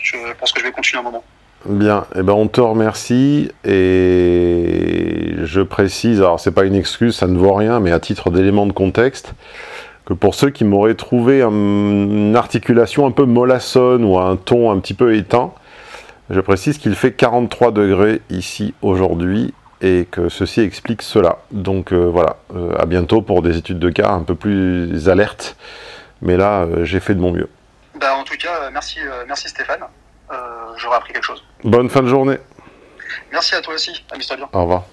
Je 0.00 0.32
pense 0.32 0.52
que 0.52 0.60
je 0.60 0.64
vais 0.64 0.72
continuer 0.72 1.00
un 1.00 1.02
moment. 1.02 1.24
Bien, 1.66 2.06
eh 2.14 2.22
ben 2.22 2.32
on 2.32 2.48
te 2.48 2.62
remercie 2.62 3.50
et 3.64 5.34
je 5.42 5.60
précise, 5.60 6.20
alors 6.20 6.40
c'est 6.40 6.52
pas 6.52 6.64
une 6.64 6.76
excuse, 6.76 7.16
ça 7.16 7.26
ne 7.26 7.36
vaut 7.36 7.52
rien, 7.52 7.80
mais 7.80 7.92
à 7.92 8.00
titre 8.00 8.30
d'élément 8.30 8.64
de 8.64 8.72
contexte, 8.72 9.34
que 10.08 10.14
pour 10.14 10.34
ceux 10.34 10.48
qui 10.48 10.64
m'auraient 10.64 10.94
trouvé 10.94 11.42
une 11.42 12.34
articulation 12.34 13.06
un 13.06 13.10
peu 13.10 13.26
mollassonne 13.26 14.04
ou 14.04 14.18
un 14.18 14.36
ton 14.36 14.70
un 14.70 14.78
petit 14.78 14.94
peu 14.94 15.14
éteint, 15.14 15.52
je 16.30 16.40
précise 16.40 16.78
qu'il 16.78 16.94
fait 16.94 17.12
43 17.12 17.72
degrés 17.72 18.22
ici 18.30 18.72
aujourd'hui 18.80 19.52
et 19.82 20.08
que 20.10 20.30
ceci 20.30 20.62
explique 20.62 21.02
cela. 21.02 21.36
Donc 21.50 21.92
euh, 21.92 22.06
voilà, 22.06 22.36
euh, 22.56 22.74
à 22.78 22.86
bientôt 22.86 23.20
pour 23.20 23.42
des 23.42 23.58
études 23.58 23.78
de 23.78 23.90
cas 23.90 24.08
un 24.08 24.22
peu 24.22 24.34
plus 24.34 25.10
alertes. 25.10 25.56
Mais 26.22 26.38
là, 26.38 26.62
euh, 26.62 26.84
j'ai 26.86 27.00
fait 27.00 27.14
de 27.14 27.20
mon 27.20 27.30
mieux. 27.30 27.50
Bah, 28.00 28.16
en 28.16 28.24
tout 28.24 28.36
cas, 28.38 28.70
merci, 28.72 29.00
merci 29.26 29.50
Stéphane. 29.50 29.84
J'aurais 30.78 30.96
appris 30.96 31.12
quelque 31.12 31.24
chose. 31.24 31.44
Bonne 31.64 31.90
fin 31.90 32.00
de 32.00 32.08
journée. 32.08 32.38
Merci 33.30 33.56
à 33.56 33.60
toi 33.60 33.74
aussi. 33.74 34.04
Amuse-toi 34.10 34.36
bien. 34.36 34.48
Au 34.54 34.62
revoir. 34.62 34.84